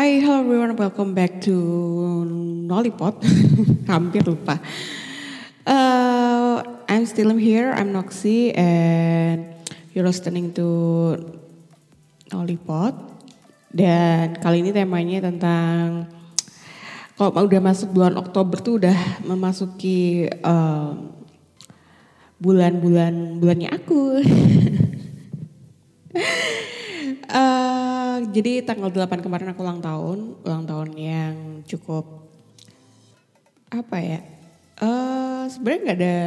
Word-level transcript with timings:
Hi, 0.00 0.16
hello 0.16 0.40
everyone. 0.40 0.80
Welcome 0.80 1.12
back 1.12 1.44
to 1.44 1.52
Nollipot. 2.64 3.20
Hampir 3.92 4.24
lupa. 4.24 4.56
Uh, 5.68 6.64
I'm 6.88 7.04
still 7.04 7.36
here. 7.36 7.76
I'm 7.76 7.92
Noxy 7.92 8.56
and 8.56 9.60
you're 9.92 10.08
listening 10.08 10.56
to 10.56 11.20
Nollipot. 12.32 12.96
Dan 13.76 14.40
kali 14.40 14.64
ini 14.64 14.72
temanya 14.72 15.28
tentang 15.28 16.08
kalau 17.20 17.44
udah 17.44 17.60
masuk 17.60 17.92
bulan 17.92 18.16
Oktober 18.16 18.56
tuh 18.56 18.80
udah 18.80 18.96
memasuki 19.28 20.32
um, 20.40 21.12
bulan-bulan 22.40 23.36
bulannya 23.36 23.68
aku. 23.68 24.16
uh, 27.36 27.99
jadi 28.28 28.60
tanggal 28.60 28.92
8 28.92 29.24
kemarin 29.24 29.52
aku 29.56 29.64
ulang 29.64 29.80
tahun, 29.80 30.18
ulang 30.44 30.64
tahun 30.68 30.90
yang 30.98 31.34
cukup 31.64 32.28
apa 33.72 33.96
ya? 34.02 34.20
Uh, 34.80 35.48
Sebenarnya 35.48 35.80
nggak 35.80 35.98
ada 35.98 36.18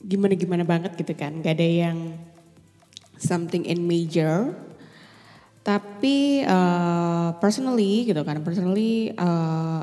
gimana-gimana 0.00 0.64
banget 0.64 0.96
gitu 0.96 1.12
kan, 1.12 1.36
nggak 1.42 1.54
ada 1.56 1.68
yang 1.68 1.98
something 3.20 3.68
in 3.68 3.84
major. 3.84 4.56
Tapi 5.66 6.46
uh, 6.46 7.34
personally 7.42 8.06
gitu 8.06 8.22
kan, 8.22 8.40
personally 8.40 9.10
uh, 9.18 9.82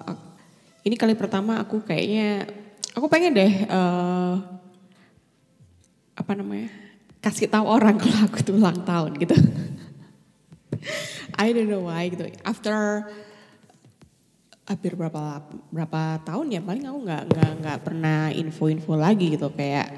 ini 0.87 0.95
kali 0.95 1.13
pertama 1.15 1.59
aku 1.59 1.83
kayaknya 1.83 2.47
aku 2.95 3.05
pengen 3.11 3.35
deh 3.35 3.53
uh, 3.67 4.39
apa 6.13 6.31
namanya 6.37 6.69
kasih 7.23 7.47
tahu 7.47 7.65
orang 7.65 7.97
kalau 8.01 8.19
aku 8.27 8.37
tuh 8.43 8.55
ulang 8.55 8.83
tahun 8.83 9.19
gitu. 9.19 9.35
I 11.37 11.51
don't 11.51 11.69
know 11.69 11.87
why 11.87 12.11
gitu. 12.11 12.29
After 12.43 13.07
hampir 14.63 14.95
berapa 14.95 15.43
berapa 15.75 16.23
tahun 16.23 16.55
ya 16.55 16.61
paling 16.63 16.87
aku 16.87 16.99
nggak 17.03 17.23
nggak 17.35 17.51
nggak 17.59 17.79
pernah 17.83 18.31
info-info 18.31 18.93
lagi 18.95 19.35
gitu. 19.35 19.51
Kayak 19.51 19.91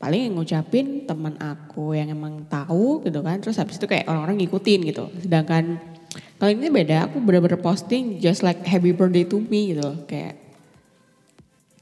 paling 0.00 0.32
ngucapin 0.32 1.04
teman 1.04 1.36
aku 1.36 1.92
yang 1.92 2.08
emang 2.12 2.48
tahu 2.48 3.04
gitu 3.04 3.20
kan. 3.20 3.40
Terus 3.44 3.60
habis 3.60 3.76
itu 3.76 3.84
kayak 3.84 4.08
orang-orang 4.08 4.40
ngikutin 4.40 4.80
gitu. 4.88 5.04
Sedangkan 5.20 5.76
kali 6.40 6.56
ini 6.56 6.72
beda 6.72 7.12
aku 7.12 7.20
bener-bener 7.20 7.60
posting 7.60 8.16
just 8.16 8.40
like 8.40 8.64
happy 8.64 8.96
birthday 8.96 9.28
to 9.28 9.38
me 9.44 9.76
gitu 9.76 9.92
kayak 10.08 10.40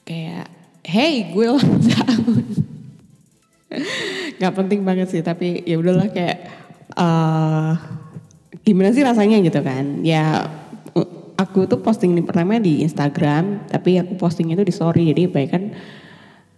kayak 0.02 0.50
hey 0.82 1.30
gue 1.30 1.46
ulang 1.46 1.78
tahun. 1.94 2.44
Nggak 4.42 4.54
penting 4.58 4.80
banget 4.82 5.06
sih 5.14 5.22
tapi 5.22 5.62
ya 5.62 5.78
udahlah 5.78 6.10
kayak 6.10 6.38
uh, 6.98 7.97
gimana 8.68 8.92
sih 8.92 9.00
rasanya 9.00 9.40
gitu 9.40 9.64
kan? 9.64 10.04
Ya 10.04 10.44
aku 11.38 11.64
tuh 11.64 11.80
posting 11.80 12.12
ini 12.12 12.20
pertama 12.20 12.60
di 12.60 12.84
Instagram 12.84 13.64
tapi 13.72 13.96
aku 13.96 14.20
postingnya 14.20 14.60
tuh 14.60 14.68
di 14.68 14.74
story. 14.74 15.08
Jadi 15.08 15.22
baik 15.24 15.48
kan 15.48 15.64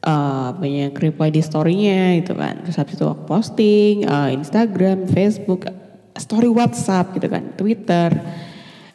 uh, 0.02 0.50
banyak 0.58 0.90
reply 0.96 1.30
di 1.30 1.38
storynya 1.38 2.18
gitu 2.18 2.34
kan. 2.34 2.66
Terus 2.66 2.76
habis 2.82 2.98
itu 2.98 3.06
aku 3.06 3.22
posting 3.30 4.08
uh, 4.10 4.32
Instagram 4.34 5.06
Facebook 5.06 5.70
story 6.18 6.50
WhatsApp 6.50 7.14
gitu 7.14 7.30
kan 7.30 7.54
Twitter. 7.54 8.10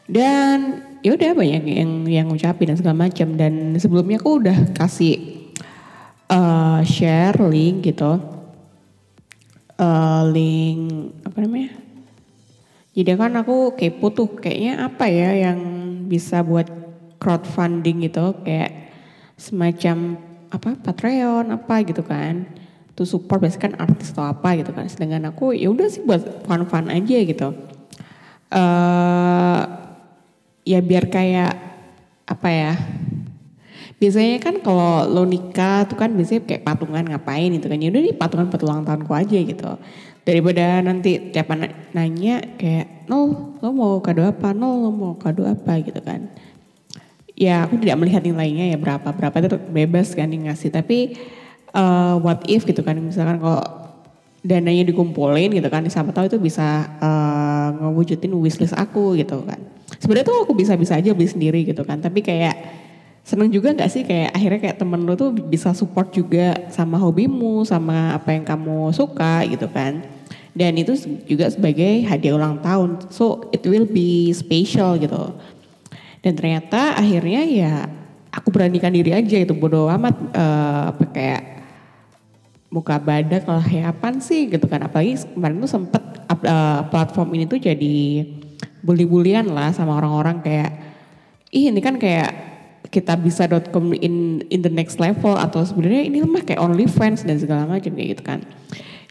Dan 0.05 0.83
ya 0.99 1.15
udah 1.15 1.31
banyak 1.31 1.63
yang 1.63 1.91
yang 2.09 2.25
ngucapin 2.27 2.73
dan 2.73 2.77
segala 2.81 3.07
macam. 3.07 3.39
Dan 3.39 3.79
sebelumnya 3.79 4.19
aku 4.19 4.43
udah 4.43 4.57
kasih 4.75 5.47
uh, 6.27 6.83
share 6.83 7.39
link 7.47 7.87
gitu. 7.87 8.19
Uh, 9.75 10.23
link 10.31 11.11
apa 11.27 11.37
namanya 11.43 11.84
jadi 12.95 13.19
kan 13.19 13.35
aku 13.35 13.75
kepo 13.75 14.07
tuh 14.15 14.39
kayaknya 14.39 14.87
apa 14.87 15.11
ya 15.11 15.35
yang 15.35 15.59
bisa 16.07 16.39
buat 16.39 16.71
crowdfunding 17.19 18.07
gitu 18.07 18.39
kayak 18.39 18.71
semacam 19.35 20.15
apa 20.47 20.79
Patreon 20.79 21.51
apa 21.51 21.83
gitu 21.83 21.99
kan. 22.07 22.47
Tuh 22.95 23.03
support 23.03 23.43
biasanya 23.43 23.63
kan 23.67 23.73
artis 23.83 24.15
atau 24.15 24.23
apa 24.23 24.55
gitu 24.55 24.71
kan. 24.71 24.87
Sedangkan 24.87 25.27
aku 25.27 25.51
ya 25.51 25.67
udah 25.67 25.91
sih 25.91 26.07
buat 26.07 26.47
fun-fun 26.47 26.87
aja 26.87 27.17
gitu. 27.19 27.51
Uh, 28.47 29.61
ya 30.63 30.79
biar 30.79 31.11
kayak 31.11 31.53
apa 32.25 32.47
ya 32.49 32.73
biasanya 33.99 34.39
kan 34.39 34.63
kalau 34.63 35.03
lo 35.05 35.27
nikah 35.27 35.83
tuh 35.85 35.99
kan 35.99 36.15
biasanya 36.15 36.47
kayak 36.47 36.63
patungan 36.63 37.03
ngapain 37.03 37.51
gitu 37.51 37.67
kan. 37.67 37.75
Ya 37.75 37.91
udah 37.91 38.01
nih 38.07 38.15
patungan 38.15 38.47
buat 38.47 38.63
ulang 38.63 38.87
tahunku 38.87 39.11
aja 39.11 39.39
gitu 39.43 39.71
daripada 40.25 40.81
nanti 40.81 41.29
tiap 41.29 41.53
anak 41.53 41.93
nanya 41.93 42.41
kayak 42.57 43.05
nol 43.05 43.55
lo 43.61 43.69
mau 43.69 44.01
kado 44.01 44.25
apa? 44.25 44.51
Nol 44.51 44.89
lo 44.89 44.89
mau 44.89 45.13
kado 45.15 45.45
apa? 45.45 45.77
gitu 45.79 46.01
kan. 46.01 46.27
Ya 47.37 47.63
aku 47.63 47.77
tidak 47.77 48.01
melihat 48.01 48.25
nilainya 48.25 48.73
ya 48.73 48.77
berapa 48.81 49.05
berapa 49.13 49.35
itu 49.37 49.61
bebas 49.69 50.17
kan 50.17 50.33
yang 50.33 50.49
ngasih. 50.49 50.73
Tapi 50.73 51.15
uh, 51.77 52.17
what 52.19 52.41
if 52.49 52.65
gitu 52.65 52.81
kan 52.81 52.97
misalkan 52.97 53.37
kalau 53.37 53.61
dananya 54.45 54.85
dikumpulin 54.89 55.53
gitu 55.53 55.69
kan 55.69 55.85
siapa 55.89 56.09
tahu 56.13 56.25
itu 56.29 56.37
bisa 56.41 56.89
uh, 57.01 57.69
ngewujudin 57.85 58.33
wishlist 58.41 58.73
aku 58.73 59.13
gitu 59.21 59.45
kan. 59.45 59.61
Sebenarnya 60.01 60.25
tuh 60.25 60.49
aku 60.49 60.57
bisa-bisa 60.57 60.97
aja 60.97 61.13
beli 61.13 61.29
sendiri 61.29 61.61
gitu 61.61 61.85
kan 61.85 62.01
tapi 62.01 62.25
kayak 62.25 62.84
seneng 63.25 63.49
juga 63.49 63.73
nggak 63.73 63.89
sih 63.89 64.05
kayak 64.05 64.37
akhirnya 64.37 64.59
kayak 64.69 64.77
temen 64.77 65.01
lu 65.01 65.17
tuh 65.17 65.33
bisa 65.33 65.73
support 65.73 66.13
juga 66.13 66.53
sama 66.69 67.01
hobimu 67.01 67.65
sama 67.65 68.13
apa 68.13 68.37
yang 68.37 68.45
kamu 68.45 68.93
suka 68.93 69.41
gitu 69.49 69.65
kan. 69.73 70.05
Dan 70.55 70.77
itu 70.79 70.95
juga 71.27 71.51
sebagai 71.51 72.05
hadiah 72.07 72.37
ulang 72.37 72.61
tahun. 72.63 73.11
So 73.11 73.49
it 73.51 73.65
will 73.65 73.89
be 73.89 74.31
special 74.31 74.95
gitu. 75.01 75.35
Dan 76.21 76.37
ternyata 76.37 76.95
akhirnya 76.95 77.41
ya 77.43 77.73
aku 78.29 78.53
beranikan 78.53 78.93
diri 78.93 79.11
aja 79.11 79.41
itu 79.41 79.51
bodo 79.57 79.89
amat 79.89 80.15
uh, 80.31 80.81
apa 80.95 81.05
kayak 81.11 81.43
muka 82.71 82.95
badak 83.01 83.43
lah 83.49 83.65
ya 83.65 83.89
apaan 83.89 84.21
sih 84.21 84.47
gitu 84.47 84.69
kan. 84.69 84.85
Apalagi 84.85 85.17
kemarin 85.33 85.59
tuh 85.59 85.71
sempet 85.75 86.03
uh, 86.29 86.87
platform 86.93 87.35
ini 87.35 87.49
tuh 87.49 87.57
jadi 87.57 88.23
bully-bulian 88.85 89.49
lah 89.49 89.73
sama 89.73 89.97
orang-orang 89.97 90.45
kayak 90.45 90.71
ih 91.49 91.73
ini 91.73 91.81
kan 91.81 91.97
kayak 91.97 92.54
kita 92.89 93.17
bisa.com 93.17 93.93
in 93.97 94.45
in 94.49 94.59
the 94.61 94.71
next 94.71 95.01
level 95.01 95.33
atau 95.35 95.65
sebenarnya 95.65 96.07
ini 96.07 96.21
mah 96.25 96.43
kayak 96.43 96.61
only 96.61 96.85
fans 96.85 97.25
dan 97.25 97.37
segala 97.37 97.65
macam 97.65 97.93
kayak 97.93 98.09
gitu 98.17 98.23
kan. 98.23 98.39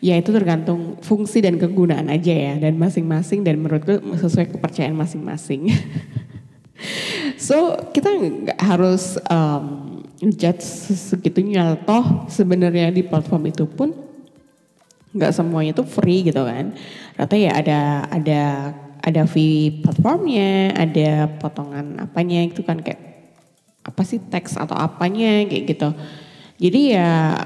Ya 0.04 0.20
itu 0.20 0.30
tergantung 0.34 1.00
fungsi 1.00 1.40
dan 1.40 1.56
kegunaan 1.56 2.12
aja 2.12 2.34
ya 2.34 2.54
dan 2.60 2.76
masing-masing 2.76 3.40
dan 3.40 3.56
menurutku 3.56 4.04
sesuai 4.20 4.52
kepercayaan 4.52 4.96
masing-masing. 4.96 5.70
So 7.40 7.76
kita 7.92 8.12
nggak 8.12 8.60
harus 8.60 9.16
um, 9.30 10.00
judge 10.20 10.64
segitunya 10.92 11.76
toh. 11.84 12.28
Sebenarnya 12.28 12.92
di 12.92 13.00
platform 13.04 13.48
itu 13.48 13.64
pun 13.64 13.92
nggak 15.14 15.32
semuanya 15.32 15.72
itu 15.72 15.84
free 15.86 16.26
gitu 16.26 16.42
kan. 16.44 16.74
Rata 17.14 17.36
ya 17.38 17.54
ada 17.54 18.04
ada 18.10 18.42
ada 19.04 19.22
fee 19.28 19.84
platformnya 19.84 20.72
ada 20.72 21.28
potongan 21.36 22.00
apanya 22.00 22.48
itu 22.48 22.64
kan 22.64 22.80
kayak 22.80 23.13
apa 23.84 24.02
sih 24.02 24.18
teks 24.18 24.56
atau 24.56 24.74
apanya 24.74 25.44
kayak 25.44 25.64
gitu. 25.68 25.88
Jadi 26.58 26.96
ya 26.96 27.36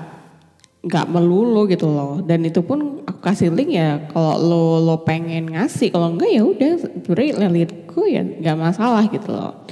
nggak 0.79 1.07
melulu 1.11 1.67
gitu 1.67 1.91
loh. 1.91 2.23
Dan 2.23 2.47
itu 2.47 2.63
pun 2.63 3.03
aku 3.03 3.19
kasih 3.19 3.51
link 3.51 3.75
ya 3.75 4.07
kalau 4.15 4.39
lo 4.39 4.65
lo 4.87 4.97
pengen 5.03 5.51
ngasih 5.51 5.91
kalau 5.91 6.15
enggak 6.15 6.31
ya 6.31 6.43
udah 6.47 6.73
sebenarnya 6.79 7.33
lilitku 7.51 8.01
ya 8.07 8.23
nggak 8.23 8.59
masalah 8.59 9.05
gitu 9.11 9.29
loh. 9.35 9.67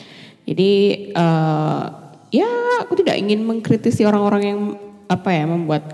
Jadi 0.47 0.73
uh, 1.15 1.85
ya 2.35 2.51
aku 2.83 2.99
tidak 2.99 3.17
ingin 3.23 3.47
mengkritisi 3.47 4.03
orang-orang 4.03 4.43
yang 4.43 4.61
apa 5.07 5.31
ya 5.31 5.47
membuat 5.47 5.85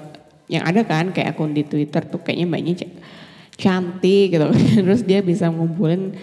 yang 0.48 0.64
ada 0.64 0.84
kan 0.84 1.12
kayak 1.12 1.36
akun 1.36 1.52
di 1.52 1.64
Twitter 1.64 2.04
tuh 2.08 2.20
kayaknya 2.24 2.48
mbaknya 2.48 2.74
cantik 3.60 4.32
gitu. 4.32 4.48
Terus 4.88 5.04
dia 5.04 5.20
bisa 5.20 5.52
ngumpulin 5.52 6.16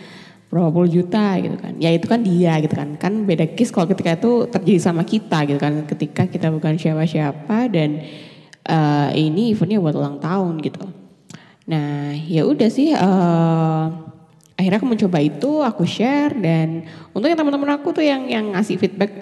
berapa 0.50 0.74
puluh 0.74 0.90
juta 0.90 1.38
gitu 1.38 1.56
kan. 1.62 1.78
Ya 1.78 1.94
itu 1.94 2.10
kan 2.10 2.26
dia 2.26 2.58
gitu 2.60 2.74
kan. 2.74 2.98
Kan 2.98 3.30
beda 3.30 3.46
case 3.54 3.70
kalau 3.70 3.86
ketika 3.86 4.18
itu 4.18 4.50
terjadi 4.50 4.80
sama 4.82 5.06
kita 5.06 5.46
gitu 5.46 5.62
kan. 5.62 5.86
Ketika 5.86 6.26
kita 6.26 6.50
bukan 6.50 6.76
siapa-siapa 6.76 7.70
dan 7.70 8.02
uh, 8.66 9.10
ini 9.14 9.54
eventnya 9.54 9.78
buat 9.78 9.94
ulang 9.94 10.18
tahun 10.18 10.58
gitu. 10.66 10.84
Nah 11.70 12.18
ya 12.18 12.50
udah 12.50 12.70
sih 12.74 12.98
uh, 12.98 13.86
akhirnya 14.58 14.82
aku 14.82 14.90
mencoba 14.90 15.18
itu 15.22 15.52
aku 15.62 15.86
share 15.86 16.34
dan 16.34 16.84
untuk 17.14 17.30
yang 17.30 17.38
teman-teman 17.38 17.78
aku 17.78 17.94
tuh 17.94 18.04
yang 18.04 18.26
yang 18.26 18.58
ngasih 18.58 18.82
feedback 18.82 19.14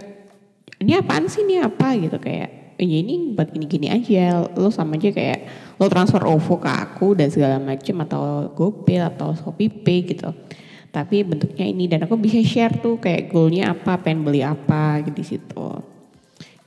ini 0.79 0.95
apaan 0.95 1.27
sih? 1.27 1.43
Ini 1.43 1.67
apa? 1.67 1.91
Gitu 1.99 2.15
kayak 2.23 2.79
ya 2.79 2.97
ini 3.03 3.35
buat 3.35 3.51
gini-gini 3.51 3.91
aja. 3.91 4.47
Lo 4.55 4.71
sama 4.71 4.95
aja 4.95 5.11
kayak 5.11 5.43
lo 5.75 5.91
transfer 5.91 6.23
OVO 6.23 6.55
ke 6.63 6.71
aku 6.71 7.19
dan 7.19 7.27
segala 7.27 7.59
macem 7.59 7.99
atau 7.99 8.47
GoPay 8.55 9.03
atau 9.03 9.35
ShopeePay 9.35 9.97
gitu 10.07 10.31
tapi 10.97 11.21
bentuknya 11.21 11.69
ini 11.69 11.85
dan 11.85 12.09
aku 12.09 12.17
bisa 12.17 12.41
share 12.41 12.73
tuh 12.81 12.97
kayak 12.97 13.29
goalnya 13.29 13.77
apa 13.77 14.01
pengen 14.01 14.25
beli 14.25 14.41
apa 14.41 15.05
gitu 15.05 15.13
di 15.13 15.25
situ. 15.29 15.69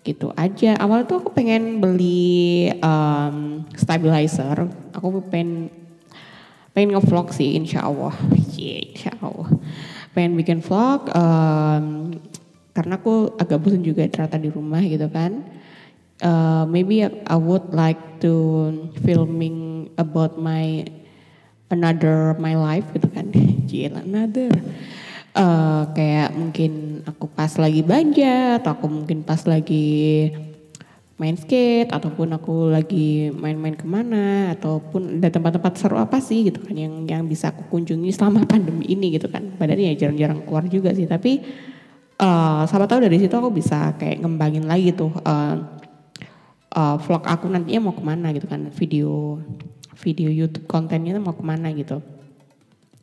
Gitu 0.07 0.31
aja. 0.39 0.79
Awal 0.79 1.11
tuh 1.11 1.19
aku 1.19 1.35
pengen 1.35 1.83
beli 1.83 2.71
um, 2.79 3.67
stabilizer. 3.75 4.71
Aku 4.95 5.19
pengen 5.27 5.75
pengen 6.71 6.95
ngevlog 6.95 7.35
sih 7.35 7.59
insya 7.59 7.91
Allah. 7.91 8.15
Yeah, 8.61 8.93
insya 8.93 9.17
Allah. 9.25 9.51
Pengen 10.13 10.37
bikin 10.37 10.61
vlog 10.61 11.09
um, 11.17 12.13
karena 12.77 13.01
aku 13.01 13.35
agak 13.41 13.57
bosan 13.57 13.81
juga 13.81 14.05
ternyata 14.05 14.39
di 14.39 14.53
rumah 14.53 14.85
gitu 14.85 15.11
kan. 15.11 15.43
Uh, 16.21 16.69
maybe 16.69 17.03
I 17.03 17.37
would 17.41 17.73
like 17.73 18.21
to 18.21 18.69
filming 19.01 19.89
about 19.97 20.37
my 20.37 20.85
another 21.73 22.39
my 22.39 22.55
life 22.55 22.87
gitu 22.95 23.10
Gila, 23.71 24.03
another. 24.03 24.51
Uh, 25.31 25.87
kayak 25.95 26.35
mungkin 26.35 27.07
aku 27.07 27.31
pas 27.31 27.55
lagi 27.55 27.87
belanja 27.87 28.59
atau 28.59 28.75
aku 28.75 28.91
mungkin 28.91 29.23
pas 29.23 29.39
lagi 29.47 30.27
main 31.23 31.39
skate 31.39 31.95
ataupun 31.95 32.35
aku 32.35 32.75
lagi 32.75 33.31
main-main 33.31 33.79
ke 33.79 33.87
mana 33.87 34.51
ataupun 34.59 35.23
ada 35.23 35.31
tempat-tempat 35.31 35.79
seru 35.79 36.03
apa 36.03 36.19
sih 36.19 36.51
gitu 36.51 36.59
kan 36.67 36.75
yang 36.75 37.07
yang 37.07 37.23
bisa 37.31 37.55
aku 37.55 37.63
kunjungi 37.71 38.11
selama 38.11 38.43
pandemi 38.51 38.91
ini 38.91 39.15
gitu 39.15 39.31
kan. 39.31 39.55
Badannya 39.55 39.95
ya 39.95 40.03
jarang-jarang 40.03 40.43
keluar 40.43 40.67
juga 40.67 40.91
sih 40.91 41.07
tapi 41.07 41.39
uh, 42.19 42.67
siapa 42.67 42.91
tahu 42.91 43.07
dari 43.07 43.23
situ 43.23 43.31
aku 43.31 43.55
bisa 43.55 43.95
kayak 44.03 44.27
ngembangin 44.27 44.67
lagi 44.67 44.91
tuh 44.99 45.15
uh, 45.15 45.55
uh, 46.75 46.97
vlog 46.99 47.23
aku 47.23 47.47
nantinya 47.47 47.87
mau 47.87 47.95
ke 47.95 48.03
mana 48.03 48.35
gitu 48.35 48.51
kan. 48.51 48.67
Video 48.75 49.39
video 49.95 50.27
YouTube 50.27 50.67
kontennya 50.67 51.15
mau 51.23 51.39
ke 51.39 51.45
mana 51.47 51.71
gitu 51.71 52.03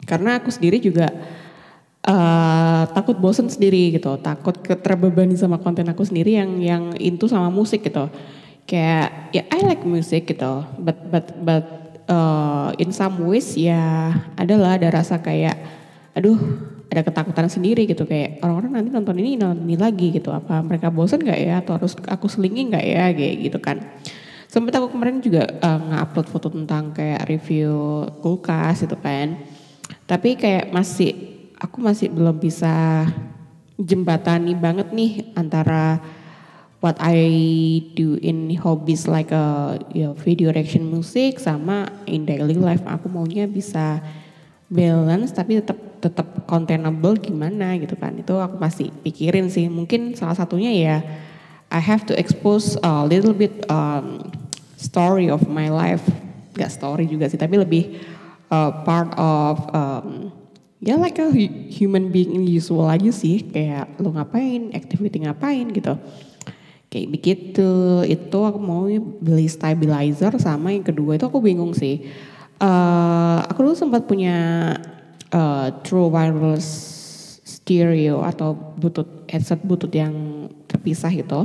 karena 0.07 0.39
aku 0.39 0.47
sendiri 0.47 0.79
juga 0.79 1.11
uh, 2.07 2.83
takut 2.95 3.19
bosen 3.19 3.51
sendiri 3.51 3.91
gitu, 3.91 4.15
takut 4.23 4.55
terbebani 4.63 5.35
sama 5.35 5.59
konten 5.59 5.85
aku 5.91 6.07
sendiri 6.07 6.39
yang 6.39 6.63
yang 6.63 6.83
itu 6.97 7.27
sama 7.27 7.51
musik 7.51 7.83
gitu. 7.83 8.07
Kayak 8.67 9.31
ya 9.35 9.43
I 9.51 9.59
like 9.67 9.83
music 9.83 10.31
gitu, 10.31 10.63
but 10.79 10.95
but 11.11 11.27
but 11.43 11.65
uh, 12.07 12.71
in 12.79 12.95
some 12.95 13.19
ways 13.27 13.55
ya 13.59 14.15
adalah 14.39 14.79
ada 14.79 14.91
rasa 14.91 15.19
kayak 15.19 15.55
aduh 16.15 16.39
ada 16.87 17.03
ketakutan 17.03 17.51
sendiri 17.51 17.83
gitu. 17.83 18.07
Kayak 18.07 18.39
orang-orang 18.43 18.71
nanti 18.79 18.89
nonton 18.95 19.15
ini 19.19 19.35
nonton 19.35 19.67
ini 19.67 19.75
lagi 19.75 20.15
gitu. 20.15 20.31
Apa 20.31 20.63
mereka 20.63 20.87
bosen 20.87 21.23
gak 21.23 21.39
ya? 21.39 21.59
Atau 21.59 21.75
harus 21.75 21.95
aku 22.07 22.31
selingi 22.31 22.71
gak 22.71 22.83
ya? 22.83 23.11
Kayak 23.11 23.35
gitu 23.43 23.59
kan. 23.59 23.77
Sempat 24.47 24.79
aku 24.79 24.95
kemarin 24.95 25.19
juga 25.19 25.43
uh, 25.59 25.79
nge-upload 25.91 26.27
foto 26.31 26.47
tentang 26.47 26.95
kayak 26.95 27.27
review 27.27 28.07
kulkas 28.23 28.87
gitu 28.87 28.95
kan 28.95 29.35
tapi 30.07 30.39
kayak 30.39 30.71
masih 30.71 31.11
aku 31.59 31.83
masih 31.83 32.07
belum 32.07 32.39
bisa 32.39 33.03
jembatani 33.77 34.55
banget 34.57 34.89
nih 34.95 35.35
antara 35.35 36.01
what 36.81 36.97
I 37.03 37.19
do 37.93 38.17
in 38.21 38.49
hobbies 38.57 39.05
like 39.05 39.35
a 39.35 39.77
know, 39.93 40.13
video 40.15 40.53
reaction 40.55 40.87
music 40.87 41.43
sama 41.43 41.89
in 42.07 42.25
daily 42.25 42.57
life. 42.57 42.81
Aku 42.85 43.09
maunya 43.09 43.45
bisa 43.49 44.01
balance 44.71 45.35
tapi 45.35 45.59
tetap 45.61 45.77
tetap 45.99 46.27
containable 46.45 47.17
gimana 47.19 47.75
gitu 47.77 47.99
kan. 47.99 48.15
Itu 48.17 48.37
aku 48.37 48.57
masih 48.57 48.93
pikirin 49.03 49.49
sih. 49.49 49.67
Mungkin 49.67 50.15
salah 50.15 50.37
satunya 50.39 50.71
ya 50.73 50.97
I 51.67 51.83
have 51.83 52.07
to 52.07 52.15
expose 52.15 52.79
a 52.79 53.03
little 53.03 53.35
bit 53.35 53.67
um, 53.67 54.23
story 54.79 55.27
of 55.27 55.45
my 55.51 55.67
life. 55.67 56.05
Gak 56.57 56.73
story 56.73 57.05
juga 57.05 57.29
sih 57.29 57.37
tapi 57.37 57.59
lebih 57.59 58.16
uh, 58.51 58.71
part 58.83 59.11
of 59.19 59.55
um, 59.71 60.31
ya 60.79 60.95
like 60.95 61.17
a 61.17 61.27
human 61.71 62.13
being 62.13 62.43
usual 62.45 62.87
aja 62.87 63.11
sih. 63.11 63.43
Kayak 63.47 63.97
lo 63.99 64.13
ngapain 64.13 64.71
activity 64.73 65.23
ngapain 65.23 65.67
gitu. 65.71 65.95
Kayak 66.87 67.07
begitu 67.11 67.71
itu 68.07 68.39
aku 68.39 68.59
mau 68.61 68.87
beli 69.19 69.51
stabilizer 69.51 70.31
sama 70.39 70.71
yang 70.71 70.87
kedua 70.87 71.19
itu 71.19 71.27
aku 71.27 71.43
bingung 71.43 71.75
sih. 71.75 72.07
Uh, 72.57 73.43
aku 73.45 73.69
dulu 73.69 73.75
sempat 73.77 74.09
punya 74.09 74.37
uh, 75.29 75.69
true 75.85 76.09
wireless 76.09 76.65
stereo 77.43 78.23
atau 78.23 78.55
butut 78.55 79.27
headset 79.27 79.59
butut 79.61 79.91
yang 79.91 80.47
terpisah 80.71 81.11
itu. 81.11 81.43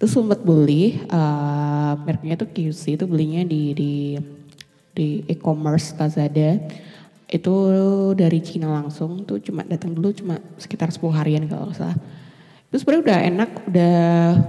Itu 0.00 0.06
sempat 0.08 0.42
beli 0.42 0.98
uh, 1.12 1.94
mereknya 2.02 2.40
itu 2.40 2.46
QC 2.48 2.98
itu 2.98 3.04
belinya 3.06 3.44
di 3.46 3.76
di 3.76 3.92
di 4.92 5.24
e-commerce 5.28 5.96
Lazada. 5.96 6.60
Itu 7.32 7.54
dari 8.12 8.44
Cina 8.44 8.68
langsung 8.68 9.24
tuh 9.24 9.40
cuma 9.40 9.64
datang 9.64 9.96
dulu 9.96 10.12
cuma 10.12 10.36
sekitar 10.60 10.92
10 10.92 11.00
harian 11.16 11.44
kalau 11.48 11.72
nggak 11.72 11.78
salah. 11.80 11.98
Itu 12.68 12.76
sebenarnya 12.80 13.02
udah 13.04 13.18
enak 13.28 13.50
udah 13.68 13.96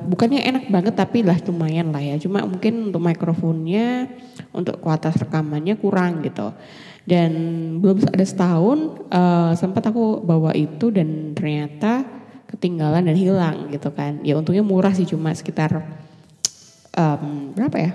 bukannya 0.07 0.41
enak 0.47 0.63
banget 0.71 0.93
tapi 0.95 1.23
lah 1.23 1.39
lumayan 1.47 1.95
lah 1.95 2.03
ya. 2.03 2.15
Cuma 2.19 2.43
mungkin 2.43 2.91
untuk 2.91 3.03
mikrofonnya 3.03 4.11
untuk 4.51 4.83
kualitas 4.83 5.15
rekamannya 5.15 5.79
kurang 5.79 6.23
gitu. 6.23 6.51
Dan 7.03 7.31
belum 7.83 8.03
ada 8.15 8.23
setahun 8.23 9.07
uh, 9.11 9.51
sempat 9.59 9.91
aku 9.91 10.23
bawa 10.23 10.55
itu 10.55 10.87
dan 10.87 11.35
ternyata 11.35 12.03
ketinggalan 12.47 13.07
dan 13.07 13.15
hilang 13.15 13.71
gitu 13.71 13.91
kan. 13.95 14.19
Ya 14.27 14.35
untungnya 14.35 14.63
murah 14.63 14.91
sih 14.91 15.07
cuma 15.07 15.31
sekitar 15.35 15.83
um, 16.95 17.51
berapa 17.55 17.77
ya 17.79 17.91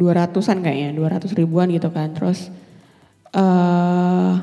200an 0.00 0.64
kayaknya 0.64 0.96
200 0.96 1.28
ribuan 1.36 1.68
gitu 1.68 1.92
kan. 1.92 2.16
Terus 2.16 2.48
uh, 3.36 4.32
eh, 4.32 4.34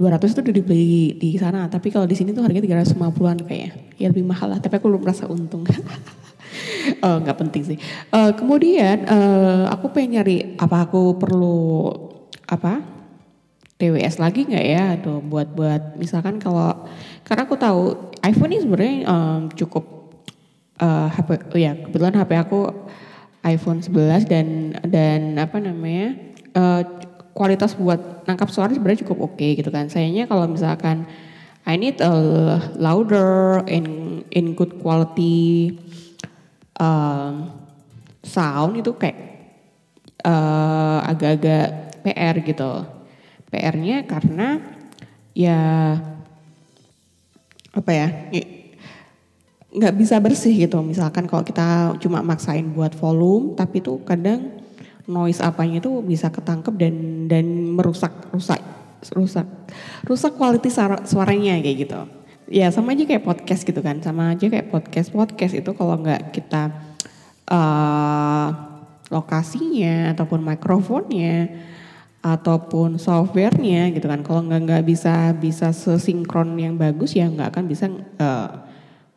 200 0.00 0.32
itu 0.32 0.40
udah 0.40 0.56
dibeli 0.56 1.20
di 1.20 1.36
sana 1.36 1.68
tapi 1.68 1.92
kalau 1.92 2.08
di 2.08 2.16
sini 2.16 2.32
tuh 2.32 2.40
harganya 2.40 2.80
350-an 2.88 3.44
kayaknya. 3.44 3.70
Ya 4.00 4.08
lebih 4.08 4.24
mahal 4.24 4.56
lah 4.56 4.58
tapi 4.64 4.80
aku 4.80 4.88
belum 4.88 5.04
merasa 5.04 5.28
untung. 5.28 5.68
Uh, 5.68 7.16
nggak 7.22 7.36
penting 7.36 7.76
sih. 7.76 7.78
Uh, 8.08 8.32
kemudian 8.32 9.04
uh, 9.04 9.68
aku 9.68 9.92
pengen 9.92 10.16
nyari 10.16 10.56
apa 10.56 10.88
aku 10.88 11.20
perlu 11.20 11.92
apa 12.48 12.80
TWS 13.76 14.16
lagi 14.16 14.48
nggak 14.48 14.64
ya? 14.64 14.96
Atau 14.96 15.20
buat 15.20 15.52
buat 15.52 16.00
misalkan 16.00 16.40
kalau 16.40 16.88
karena 17.28 17.44
aku 17.44 17.60
tahu 17.60 17.82
iPhone 18.24 18.56
ini 18.56 18.64
sebenarnya 18.64 18.96
um, 19.04 19.40
cukup 19.52 19.84
uh, 20.80 21.08
HP 21.12 21.28
oh 21.52 21.60
ya 21.60 21.72
kebetulan 21.76 22.14
HP 22.16 22.30
aku 22.38 22.60
iPhone 23.42 23.82
11 23.82 24.30
dan 24.30 24.78
dan 24.86 25.20
apa 25.38 25.58
namanya 25.58 26.14
uh, 26.54 26.82
kualitas 27.34 27.74
buat 27.74 28.22
nangkap 28.28 28.48
suara 28.52 28.70
sebenarnya 28.70 29.02
cukup 29.02 29.32
oke 29.32 29.34
okay, 29.38 29.58
gitu 29.58 29.72
kan. 29.74 29.90
Sayangnya 29.90 30.30
kalau 30.30 30.46
misalkan 30.46 31.08
I 31.66 31.78
need 31.78 31.98
a 32.02 32.14
louder 32.78 33.62
and 33.66 34.22
in 34.30 34.54
good 34.54 34.78
quality 34.82 35.78
um, 36.78 37.50
sound 38.22 38.78
itu 38.78 38.94
kayak 38.94 39.18
uh, 40.22 41.02
agak-agak 41.06 41.98
PR 42.02 42.36
gitu. 42.42 42.72
PR-nya 43.52 44.08
karena 44.08 44.64
ya 45.36 45.60
apa 47.72 47.90
ya 47.92 48.08
nggak 49.72 49.94
bisa 49.96 50.20
bersih 50.20 50.52
gitu. 50.52 50.78
Misalkan 50.84 51.24
kalau 51.24 51.42
kita 51.42 51.96
cuma 52.04 52.20
maksain 52.20 52.68
buat 52.76 52.92
volume 52.92 53.56
tapi 53.56 53.80
tuh 53.80 54.04
kadang 54.04 54.52
noise 55.08 55.40
apanya 55.40 55.80
itu 55.82 56.04
bisa 56.04 56.28
ketangkep 56.28 56.74
dan 56.78 56.94
dan 57.26 57.46
merusak 57.74 58.12
rusak 58.30 58.62
rusak 59.16 59.48
rusak 60.06 60.32
kualitas 60.38 60.78
suaranya 61.08 61.58
kayak 61.58 61.88
gitu. 61.88 62.00
Ya 62.52 62.68
sama 62.68 62.92
aja 62.92 63.08
kayak 63.08 63.24
podcast 63.24 63.64
gitu 63.64 63.80
kan. 63.80 64.04
Sama 64.04 64.36
aja 64.36 64.44
kayak 64.44 64.68
podcast. 64.68 65.08
Podcast 65.08 65.56
itu 65.56 65.72
kalau 65.72 65.96
nggak 65.96 66.36
kita 66.36 66.68
uh, 67.48 68.48
lokasinya 69.08 70.12
ataupun 70.12 70.44
mikrofonnya 70.44 71.48
ataupun 72.20 73.00
softwarenya 73.00 73.88
gitu 73.96 74.04
kan. 74.04 74.20
Kalau 74.20 74.44
nggak 74.44 74.60
nggak 74.68 74.82
bisa 74.84 75.32
bisa 75.32 75.72
sesinkron 75.72 76.52
yang 76.60 76.76
bagus 76.76 77.16
ya 77.16 77.26
nggak 77.26 77.56
akan 77.56 77.64
bisa 77.64 77.88
uh, 78.20 78.71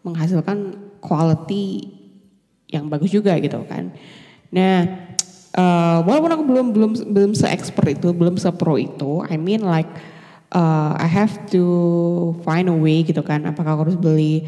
menghasilkan 0.06 0.78
quality 1.02 1.90
yang 2.70 2.86
bagus 2.86 3.10
juga 3.10 3.34
gitu 3.42 3.66
kan. 3.66 3.90
Nah 4.54 4.86
uh, 5.58 6.00
walaupun 6.06 6.32
aku 6.32 6.44
belum 6.46 6.68
belum 6.72 6.92
belum 7.12 7.32
se 7.34 7.50
expert 7.50 7.98
itu 7.98 8.14
belum 8.14 8.38
se 8.38 8.50
pro 8.54 8.78
itu 8.78 9.26
I 9.26 9.42
mean 9.42 9.66
like 9.66 9.90
uh, 10.54 10.94
I 10.96 11.10
have 11.10 11.50
to 11.52 11.66
find 12.46 12.70
a 12.70 12.78
way 12.78 13.02
gitu 13.02 13.26
kan. 13.26 13.50
Apakah 13.50 13.74
aku 13.74 13.82
harus 13.90 13.98
beli 13.98 14.46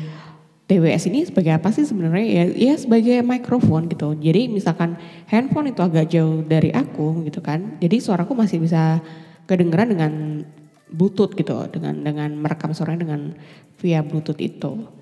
TWS 0.67 1.07
ini 1.07 1.23
sebagai 1.23 1.57
apa 1.57 1.71
sih 1.73 1.87
sebenarnya? 1.87 2.25
Ya 2.27 2.43
ya 2.53 2.73
sebagai 2.77 3.23
mikrofon 3.23 3.89
gitu. 3.89 4.13
Jadi 4.13 4.51
misalkan 4.51 4.99
handphone 5.31 5.71
itu 5.73 5.81
agak 5.81 6.11
jauh 6.11 6.43
dari 6.43 6.69
aku 6.75 7.25
gitu 7.25 7.41
kan. 7.41 7.79
Jadi 7.81 7.97
suaraku 8.03 8.37
masih 8.37 8.61
bisa 8.61 9.01
kedengeran 9.47 9.89
dengan 9.95 10.13
bluetooth 10.91 11.35
gitu 11.35 11.67
dengan 11.71 12.03
dengan 12.03 12.35
merekam 12.35 12.71
suaranya 12.71 13.07
dengan 13.07 13.35
via 13.79 14.03
bluetooth 14.03 14.39
itu 14.39 14.96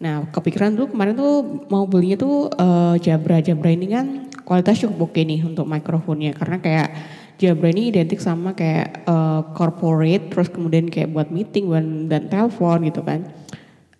nah 0.00 0.24
kepikiran 0.32 0.80
tuh 0.80 0.88
kemarin 0.88 1.12
tuh 1.12 1.68
mau 1.68 1.84
belinya 1.84 2.16
tuh 2.16 2.48
uh, 2.56 2.96
Jabra 2.96 3.44
Jabra 3.44 3.68
ini 3.68 3.86
kan 3.92 4.32
kualitas 4.48 4.80
cukup 4.80 5.12
oke 5.12 5.20
nih 5.20 5.44
untuk 5.44 5.68
mikrofonnya 5.68 6.32
karena 6.32 6.56
kayak 6.56 6.88
Jabra 7.40 7.72
ini 7.72 7.88
identik 7.88 8.20
sama 8.20 8.52
kayak 8.52 9.08
uh, 9.08 9.56
corporate 9.56 10.28
terus 10.28 10.52
kemudian 10.52 10.92
kayak 10.92 11.08
buat 11.08 11.32
meeting 11.32 11.72
dan, 11.72 11.86
dan 12.12 12.22
telepon 12.28 12.84
gitu 12.84 13.00
kan. 13.00 13.32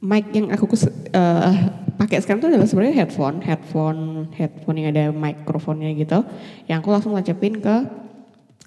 Mic 0.00 0.28
yang 0.36 0.52
aku 0.52 0.68
uh, 1.16 1.52
pakai 1.96 2.20
sekarang 2.20 2.44
itu 2.44 2.48
adalah 2.52 2.68
sebenarnya 2.68 2.96
headphone, 3.00 3.40
headphone, 3.40 4.00
headphone 4.36 4.76
yang 4.76 4.92
ada 4.92 5.08
mikrofonnya 5.08 5.88
gitu. 5.96 6.20
Yang 6.68 6.76
aku 6.84 6.88
langsung 6.92 7.12
lancepin 7.16 7.64
ke 7.64 7.76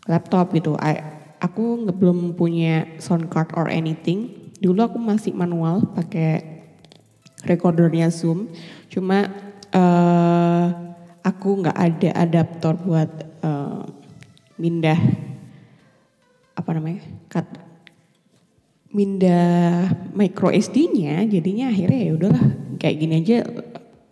laptop 0.09 0.49
gitu. 0.57 0.73
I, 0.81 1.05
aku 1.37 1.89
belum 1.93 2.33
punya 2.33 2.97
sound 2.97 3.29
card 3.29 3.53
or 3.53 3.69
anything. 3.69 4.49
Dulu 4.57 4.89
aku 4.89 4.97
masih 4.97 5.37
manual 5.37 5.85
pakai 5.93 6.52
recordernya 7.43 8.09
Zoom. 8.09 8.51
Cuma 8.87 9.27
uh, 9.73 10.65
aku 11.23 11.63
nggak 11.63 11.77
ada 11.77 12.09
adaptor 12.19 12.75
buat 12.79 13.11
uh, 13.43 13.83
mindah 14.59 14.99
apa 16.53 16.69
namanya 16.77 17.01
cut 17.27 17.47
mindah 18.93 19.89
micro 20.13 20.53
SD-nya 20.53 21.25
jadinya 21.25 21.73
akhirnya 21.73 22.01
ya 22.05 22.11
udahlah 22.13 22.45
kayak 22.77 22.95
gini 23.01 23.13
aja 23.25 23.37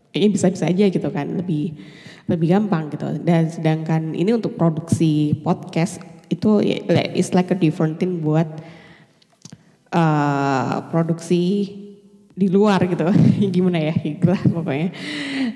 kayaknya 0.09 0.29
bisa-bisa 0.33 0.65
aja 0.65 0.85
gitu 0.89 1.09
kan 1.13 1.37
lebih 1.37 1.77
lebih 2.25 2.47
gampang 2.49 2.89
gitu 2.89 3.21
dan 3.21 3.45
sedangkan 3.45 4.17
ini 4.17 4.33
untuk 4.33 4.57
produksi 4.57 5.37
podcast 5.45 6.01
itu 6.33 6.63
ya, 6.65 6.81
is 7.13 7.35
like 7.37 7.53
a 7.53 7.57
different 7.57 8.01
thing 8.01 8.23
buat 8.25 8.47
uh, 9.93 10.81
produksi 10.89 11.75
di 12.35 12.47
luar 12.47 12.83
gitu. 12.87 13.03
Gimana 13.55 13.79
ya? 13.79 13.95
Lah 14.23 14.41
pokoknya. 14.41 14.89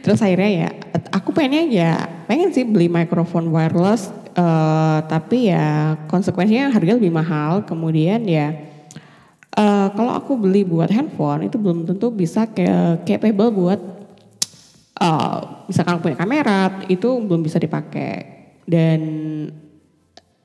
Terus 0.04 0.20
akhirnya 0.22 0.52
ya 0.52 0.70
aku 1.12 1.32
pengennya 1.32 1.64
ya 1.72 1.92
pengen 2.28 2.52
sih 2.52 2.68
beli 2.68 2.92
mikrofon 2.92 3.50
wireless 3.50 4.12
uh, 4.36 5.00
tapi 5.08 5.52
ya 5.52 5.96
konsekuensinya 6.12 6.72
harga 6.72 7.00
lebih 7.00 7.12
mahal. 7.12 7.64
Kemudian 7.64 8.28
ya 8.28 8.54
uh, 9.56 9.88
kalau 9.96 10.14
aku 10.16 10.36
beli 10.36 10.68
buat 10.68 10.92
handphone 10.92 11.48
itu 11.48 11.56
belum 11.56 11.88
tentu 11.88 12.12
bisa 12.12 12.48
kayak 12.52 13.08
capable 13.08 13.52
buat 13.56 13.80
uh, 15.00 15.66
misalkan 15.72 16.04
punya 16.04 16.18
kamera 16.20 16.84
itu 16.92 17.08
belum 17.24 17.42
bisa 17.42 17.58
dipakai. 17.58 18.36
Dan 18.66 19.02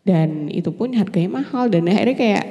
dan 0.00 0.48
itu 0.48 0.70
pun 0.72 0.94
harganya 0.96 1.42
mahal. 1.42 1.68
Dan 1.68 1.90
akhirnya 1.90 2.16
kayak 2.16 2.46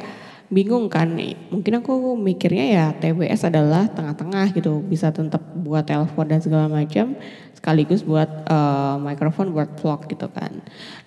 bingung 0.50 0.90
kan 0.90 1.14
mungkin 1.54 1.80
aku 1.80 2.18
mikirnya 2.18 2.66
ya 2.74 2.86
TWS 2.98 3.54
adalah 3.54 3.86
tengah-tengah 3.90 4.50
gitu. 4.58 4.82
Bisa 4.82 5.14
tetap 5.14 5.42
buat 5.54 5.86
telepon 5.86 6.26
dan 6.26 6.42
segala 6.42 6.66
macam 6.66 7.14
sekaligus 7.54 8.02
buat 8.02 8.28
uh, 8.50 8.98
mikrofon 8.98 9.54
buat 9.54 9.78
vlog 9.78 10.10
gitu 10.10 10.26
kan. 10.34 10.50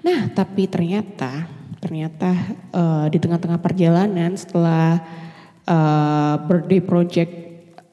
Nah 0.07 0.31
tapi 0.31 0.71
ternyata 0.71 1.51
ternyata 1.83 2.31
uh, 2.71 3.07
di 3.11 3.19
tengah-tengah 3.19 3.59
perjalanan 3.59 4.39
setelah 4.39 5.03
uh, 5.67 6.39
birthday 6.47 6.79
project 6.79 7.33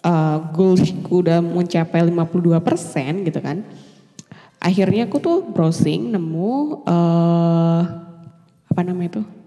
uh, 0.05 0.53
goalsku 0.53 1.25
udah 1.25 1.41
mencapai 1.41 2.05
52% 2.05 3.25
gitu 3.25 3.39
kan. 3.41 3.65
Akhirnya 4.61 5.09
aku 5.09 5.17
tuh 5.17 5.41
browsing 5.49 6.13
nemu 6.13 6.85
uh, 6.85 7.81
apa 8.69 8.81
namanya 8.85 9.17
itu 9.17 9.38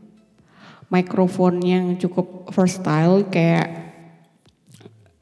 mikrofon 0.92 1.64
yang 1.64 1.96
cukup 1.96 2.52
versatile 2.52 3.24
kayak 3.32 3.82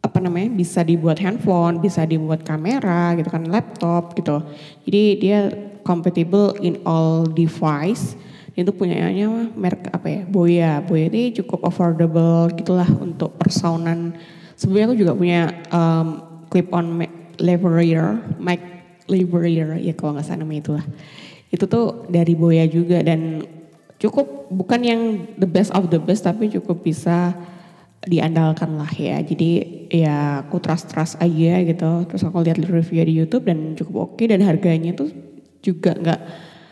apa 0.00 0.18
namanya 0.18 0.50
bisa 0.50 0.82
dibuat 0.82 1.22
handphone, 1.22 1.78
bisa 1.78 2.02
dibuat 2.02 2.42
kamera 2.42 3.14
gitu 3.14 3.30
kan, 3.30 3.46
laptop 3.46 4.18
gitu. 4.18 4.42
Jadi 4.82 5.02
dia 5.22 5.38
compatible 5.86 6.58
in 6.58 6.82
all 6.82 7.22
device. 7.30 8.18
Itu 8.58 8.74
punyanya 8.74 9.30
merek 9.54 9.94
apa 9.94 10.06
ya 10.10 10.22
Boya. 10.26 10.82
Boya 10.82 11.06
ini 11.06 11.30
cukup 11.38 11.62
affordable 11.62 12.50
gitulah 12.58 12.90
untuk 12.98 13.38
persaunan. 13.38 14.18
Sebenarnya 14.58 14.86
aku 14.90 14.98
juga 14.98 15.12
punya 15.14 15.54
um, 15.70 16.06
clip 16.50 16.68
on 16.74 17.06
lavalier 17.38 18.20
mic 18.36 18.60
lavalier 19.06 19.78
ya 19.80 19.94
kalau 19.94 20.18
nggak 20.18 20.26
salah 20.26 20.42
namanya 20.42 20.60
itulah. 20.66 20.84
Itu 21.54 21.70
tuh 21.70 22.10
dari 22.10 22.34
Boya 22.34 22.66
juga 22.66 22.98
dan 23.06 23.46
cukup 24.00 24.49
bukan 24.49 24.80
yang 24.80 25.00
the 25.37 25.47
best 25.47 25.71
of 25.76 25.92
the 25.92 26.00
best 26.00 26.25
tapi 26.25 26.49
cukup 26.49 26.80
bisa 26.80 27.37
diandalkan 28.09 28.80
lah 28.80 28.88
ya. 28.97 29.21
Jadi 29.21 29.85
ya 29.92 30.40
aku 30.49 30.57
trust 30.59 30.88
trust 30.88 31.21
aja 31.21 31.61
gitu. 31.61 32.09
Terus 32.09 32.23
aku 32.25 32.40
lihat 32.40 32.57
review 32.64 33.04
di 33.04 33.14
YouTube 33.21 33.45
dan 33.45 33.76
cukup 33.76 34.11
oke. 34.11 34.12
Okay, 34.16 34.33
dan 34.33 34.40
harganya 34.40 34.97
tuh 34.97 35.12
juga 35.61 35.92
nggak 35.92 36.21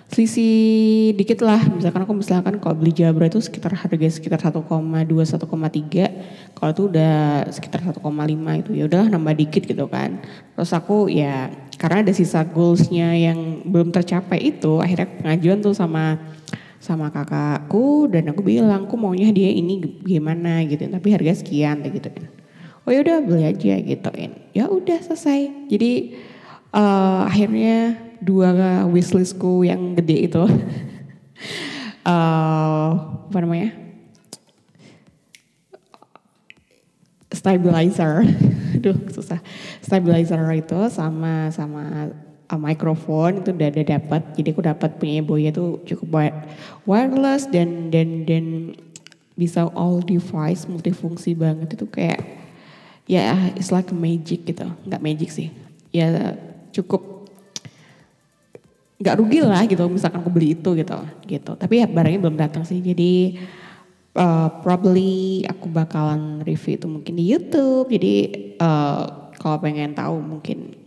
selisih 0.09 1.13
dikit 1.21 1.45
lah. 1.45 1.61
Misalkan 1.69 2.09
aku 2.09 2.17
misalkan 2.17 2.57
kalau 2.65 2.81
beli 2.81 2.97
Jabra 2.97 3.29
itu 3.29 3.45
sekitar 3.45 3.77
harga 3.77 4.09
sekitar 4.09 4.41
1,2 4.41 4.65
1,3 4.65 6.57
kalau 6.57 6.71
itu 6.73 6.83
udah 6.89 7.45
sekitar 7.53 7.85
1,5 7.85 8.01
itu 8.65 8.71
ya 8.73 8.89
udahlah 8.89 9.09
nambah 9.13 9.37
dikit 9.37 9.69
gitu 9.69 9.85
kan. 9.85 10.25
Terus 10.57 10.73
aku 10.73 11.13
ya 11.13 11.53
karena 11.77 12.09
ada 12.09 12.13
sisa 12.17 12.41
goalsnya 12.49 13.13
yang 13.13 13.69
belum 13.69 13.93
tercapai 13.93 14.49
itu 14.49 14.81
akhirnya 14.81 15.13
pengajuan 15.21 15.61
tuh 15.61 15.77
sama 15.77 16.17
sama 16.79 17.11
kakakku 17.11 18.07
dan 18.07 18.31
aku 18.31 18.47
bilang 18.47 18.87
aku 18.87 18.95
maunya 18.95 19.35
dia 19.35 19.51
ini 19.51 19.83
gimana 20.07 20.63
gitu 20.67 20.87
tapi 20.87 21.11
harga 21.11 21.43
sekian 21.43 21.83
gitu. 21.87 22.09
Kan 22.11 22.31
oh 22.87 22.91
ya 22.95 23.05
udah 23.05 23.17
beli 23.21 23.45
aja 23.45 23.77
gituin 23.83 24.33
ya 24.57 24.71
udah 24.71 24.99
selesai. 25.03 25.69
Jadi 25.69 26.17
uh, 26.73 27.29
akhirnya 27.29 27.99
dua 28.23 28.87
wishlistku 28.89 29.63
yang 29.67 29.95
gede 29.99 30.31
itu 30.31 30.43
uh, 32.07 32.91
apa 33.29 33.39
namanya 33.39 33.89
stabilizer. 37.33 38.25
Duh 38.83 38.97
susah. 39.11 39.41
Stabilizer 39.83 40.41
itu 40.55 40.79
sama 40.89 41.51
sama 41.53 42.13
uh, 42.49 42.61
mikrofon 42.61 43.45
itu 43.45 43.53
udah 43.53 43.69
ada 43.69 43.83
dapat. 43.85 44.23
Jadi 44.35 44.49
aku 44.53 44.63
dapat 44.65 44.91
punya 44.97 45.21
Boya 45.21 45.53
itu 45.53 45.81
cukup 45.85 46.33
wireless 46.89 47.47
dan 47.49 47.93
dan 47.93 48.25
dan 48.25 48.75
bisa 49.39 49.71
all 49.77 50.03
device 50.03 50.67
multifungsi 50.67 51.37
banget. 51.37 51.79
Itu 51.79 51.87
kayak 51.87 52.25
ya 53.09 53.33
yeah, 53.33 53.39
it's 53.55 53.71
like 53.71 53.93
magic 53.93 54.49
gitu. 54.49 54.67
Nggak 54.89 55.03
magic 55.05 55.31
sih. 55.31 55.53
Ya 55.93 56.37
cukup 56.73 57.19
nggak 58.99 59.15
rugi 59.15 59.39
lah 59.47 59.63
gitu 59.63 59.87
misalkan 59.87 60.27
aku 60.27 60.31
beli 60.33 60.59
itu 60.59 60.75
gitu 60.75 60.99
gitu. 61.29 61.53
Tapi 61.55 61.75
ya 61.85 61.87
barangnya 61.87 62.21
belum 62.21 62.37
datang 62.41 62.65
sih. 62.67 62.83
Jadi 62.83 63.39
uh, 64.19 64.49
probably 64.65 65.47
aku 65.47 65.71
bakalan 65.71 66.43
review 66.43 66.75
itu 66.75 66.87
mungkin 66.91 67.15
di 67.15 67.25
YouTube. 67.31 67.93
Jadi 67.95 68.15
uh, 68.59 69.31
kalau 69.39 69.63
pengen 69.63 69.95
tahu 69.95 70.19
mungkin 70.19 70.78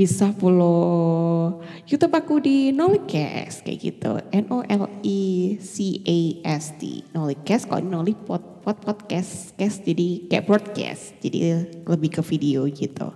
bisa 0.00 0.32
follow 0.32 1.60
YouTube 1.84 2.16
aku 2.16 2.40
di 2.40 2.72
Nolicast 2.72 3.60
kayak 3.60 3.78
gitu. 3.84 4.16
N 4.32 4.48
O 4.48 4.64
L 4.64 4.88
I 5.04 5.60
C 5.60 6.00
A 6.00 6.18
S 6.56 6.72
T 6.80 7.04
Nolicast 7.12 7.68
kalau 7.68 7.84
Noli 7.84 8.16
pod, 8.16 8.64
pod 8.64 8.80
podcast 8.80 9.52
cast 9.60 9.84
jadi 9.84 10.24
kayak 10.24 10.48
broadcast 10.48 11.20
jadi 11.20 11.68
lebih 11.84 12.16
ke 12.16 12.24
video 12.24 12.64
gitu. 12.72 13.12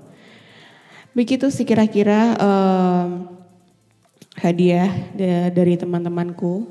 Begitu 1.17 1.49
sih 1.49 1.64
kira-kira 1.64 2.37
um, 2.37 3.33
hadiah 4.37 4.93
dari 5.49 5.81
teman-temanku 5.81 6.69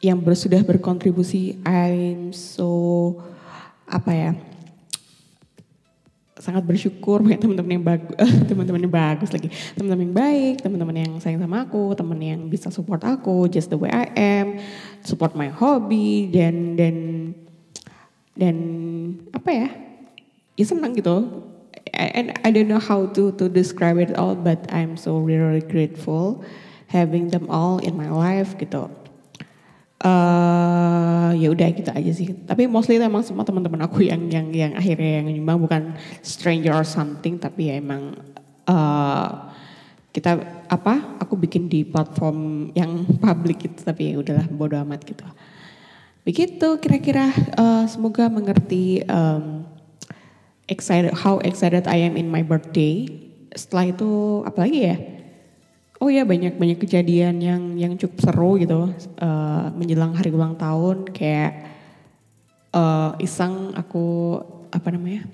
yang 0.00 0.24
sudah 0.32 0.64
berkontribusi. 0.64 1.60
I'm 1.68 2.32
so 2.32 3.20
apa 3.84 4.12
ya 4.16 4.32
sangat 6.40 6.64
bersyukur 6.64 7.20
punya 7.20 7.36
teman-teman 7.36 7.72
yang 7.76 7.86
bagus, 7.86 8.16
teman-teman 8.50 8.80
yang 8.80 8.94
bagus 8.94 9.30
lagi, 9.30 9.52
teman-teman 9.76 10.04
yang 10.08 10.16
baik, 10.16 10.54
teman-teman 10.64 10.96
yang 10.96 11.12
sayang 11.20 11.40
sama 11.44 11.68
aku, 11.68 11.92
teman 11.92 12.18
yang 12.18 12.40
bisa 12.48 12.72
support 12.72 13.04
aku, 13.04 13.46
just 13.46 13.68
the 13.68 13.76
way 13.76 13.92
I 13.92 14.08
am, 14.16 14.58
support 15.04 15.36
my 15.36 15.52
hobby 15.52 16.32
dan 16.32 16.74
dan 16.80 16.96
dan 18.34 18.56
apa 19.36 19.50
ya, 19.52 19.68
ya 20.56 20.64
senang 20.64 20.96
gitu. 20.96 21.46
And 21.92 22.32
I 22.40 22.48
don't 22.48 22.66
know 22.66 22.80
how 22.80 23.12
to 23.12 23.36
to 23.36 23.46
describe 23.52 24.00
it 24.00 24.16
all, 24.16 24.32
but 24.32 24.64
I'm 24.72 24.96
so 24.96 25.20
really 25.20 25.60
grateful 25.60 26.40
having 26.90 27.30
them 27.30 27.46
all 27.46 27.78
in 27.78 27.94
my 27.94 28.08
life 28.08 28.56
gitu. 28.56 28.88
Uh, 30.00 31.36
ya 31.36 31.52
udah 31.52 31.68
gitu 31.76 31.92
aja 31.92 32.12
sih. 32.16 32.32
Tapi 32.48 32.64
mostly 32.64 32.96
itu 32.96 33.04
emang 33.04 33.20
semua 33.20 33.44
teman-teman 33.44 33.84
aku 33.84 34.00
yang 34.00 34.32
yang 34.32 34.48
yang 34.48 34.72
akhirnya 34.72 35.20
yang 35.20 35.28
nyumbang 35.28 35.60
bukan 35.60 35.82
stranger 36.24 36.72
or 36.72 36.88
something, 36.88 37.36
tapi 37.36 37.68
ya 37.68 37.76
emang 37.76 38.16
uh, 38.64 39.28
kita 40.10 40.40
apa? 40.72 41.20
Aku 41.20 41.36
bikin 41.36 41.68
di 41.68 41.84
platform 41.84 42.72
yang 42.72 43.04
public 43.24 43.60
gitu, 43.60 43.84
tapi 43.84 44.16
ya 44.16 44.24
udahlah 44.24 44.48
bodo 44.48 44.80
amat 44.80 45.04
gitu. 45.04 45.28
Begitu 46.24 46.80
kira-kira 46.80 47.28
uh, 47.60 47.84
semoga 47.84 48.32
mengerti. 48.32 49.04
Um, 49.04 49.68
excited 50.70 51.10
how 51.12 51.42
excited 51.42 51.90
I 51.90 52.06
am 52.06 52.14
in 52.14 52.30
my 52.30 52.46
birthday. 52.46 53.10
Setelah 53.52 53.90
itu 53.90 54.10
apalagi 54.46 54.78
ya? 54.86 54.96
Oh 56.00 56.08
ya 56.08 56.24
banyak 56.24 56.56
banyak 56.56 56.80
kejadian 56.80 57.44
yang 57.44 57.62
yang 57.76 57.92
cukup 58.00 58.18
seru 58.24 58.56
gitu 58.56 58.88
uh, 59.20 59.68
menjelang 59.76 60.16
hari 60.16 60.32
ulang 60.32 60.56
tahun 60.56 61.12
kayak 61.12 61.68
uh, 62.72 63.12
iseng 63.20 63.76
aku 63.76 64.40
apa 64.72 64.88
namanya? 64.96 65.28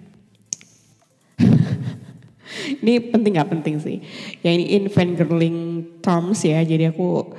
ini 2.82 2.98
penting 2.98 3.38
nggak 3.38 3.50
penting 3.54 3.78
sih? 3.78 4.02
Ya 4.42 4.50
ini 4.50 4.66
in 4.74 4.90
fangirling 4.90 5.86
terms 6.02 6.42
ya. 6.42 6.58
Jadi 6.66 6.90
aku 6.90 7.30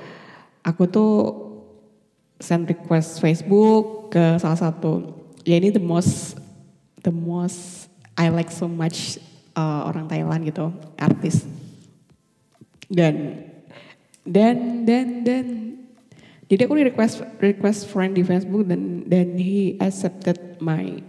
aku 0.63 0.83
tuh 0.87 1.13
send 2.39 2.63
request 2.63 3.19
Facebook 3.19 4.15
ke 4.15 4.39
salah 4.39 4.55
satu 4.55 5.19
ya 5.43 5.57
ini 5.57 5.73
the 5.73 5.83
most 5.83 6.39
the 7.03 7.11
most 7.11 7.91
I 8.15 8.31
like 8.31 8.53
so 8.53 8.69
much 8.69 9.19
uh, 9.57 9.83
orang 9.89 10.07
Thailand 10.07 10.47
gitu 10.47 10.71
artis 10.95 11.43
dan 12.87 13.43
dan 14.23 14.87
dan 14.87 15.07
dan. 15.23 15.45
Jadi 16.47 16.61
aku 16.63 16.79
request 16.79 17.27
request 17.43 17.91
friend 17.91 18.15
di 18.15 18.23
Facebook 18.23 18.71
dan 18.71 19.03
dan 19.03 19.35
he 19.35 19.75
accepted 19.83 20.39
my 20.63 21.03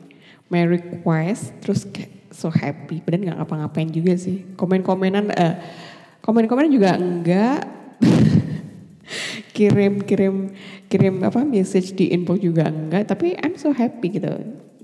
my 0.51 0.67
request. 0.67 1.55
Terus 1.63 1.87
so 2.35 2.51
happy. 2.51 2.99
Padahal 2.99 3.23
nggak 3.31 3.39
ngapa-ngapain 3.39 3.91
juga 3.91 4.19
sih. 4.19 4.43
Komen-komenan 4.59 5.31
uh, 5.31 5.55
komen-komenan 6.23 6.71
juga 6.75 6.91
enggak. 6.99 7.63
Kirim 9.57 10.07
kirim 10.07 10.55
kirim 10.87 11.15
apa 11.27 11.43
message 11.43 11.95
di 11.95 12.11
inbox 12.11 12.43
juga 12.43 12.67
enggak. 12.67 13.07
Tapi 13.07 13.39
I'm 13.39 13.55
so 13.55 13.71
happy 13.71 14.19
gitu. 14.19 14.31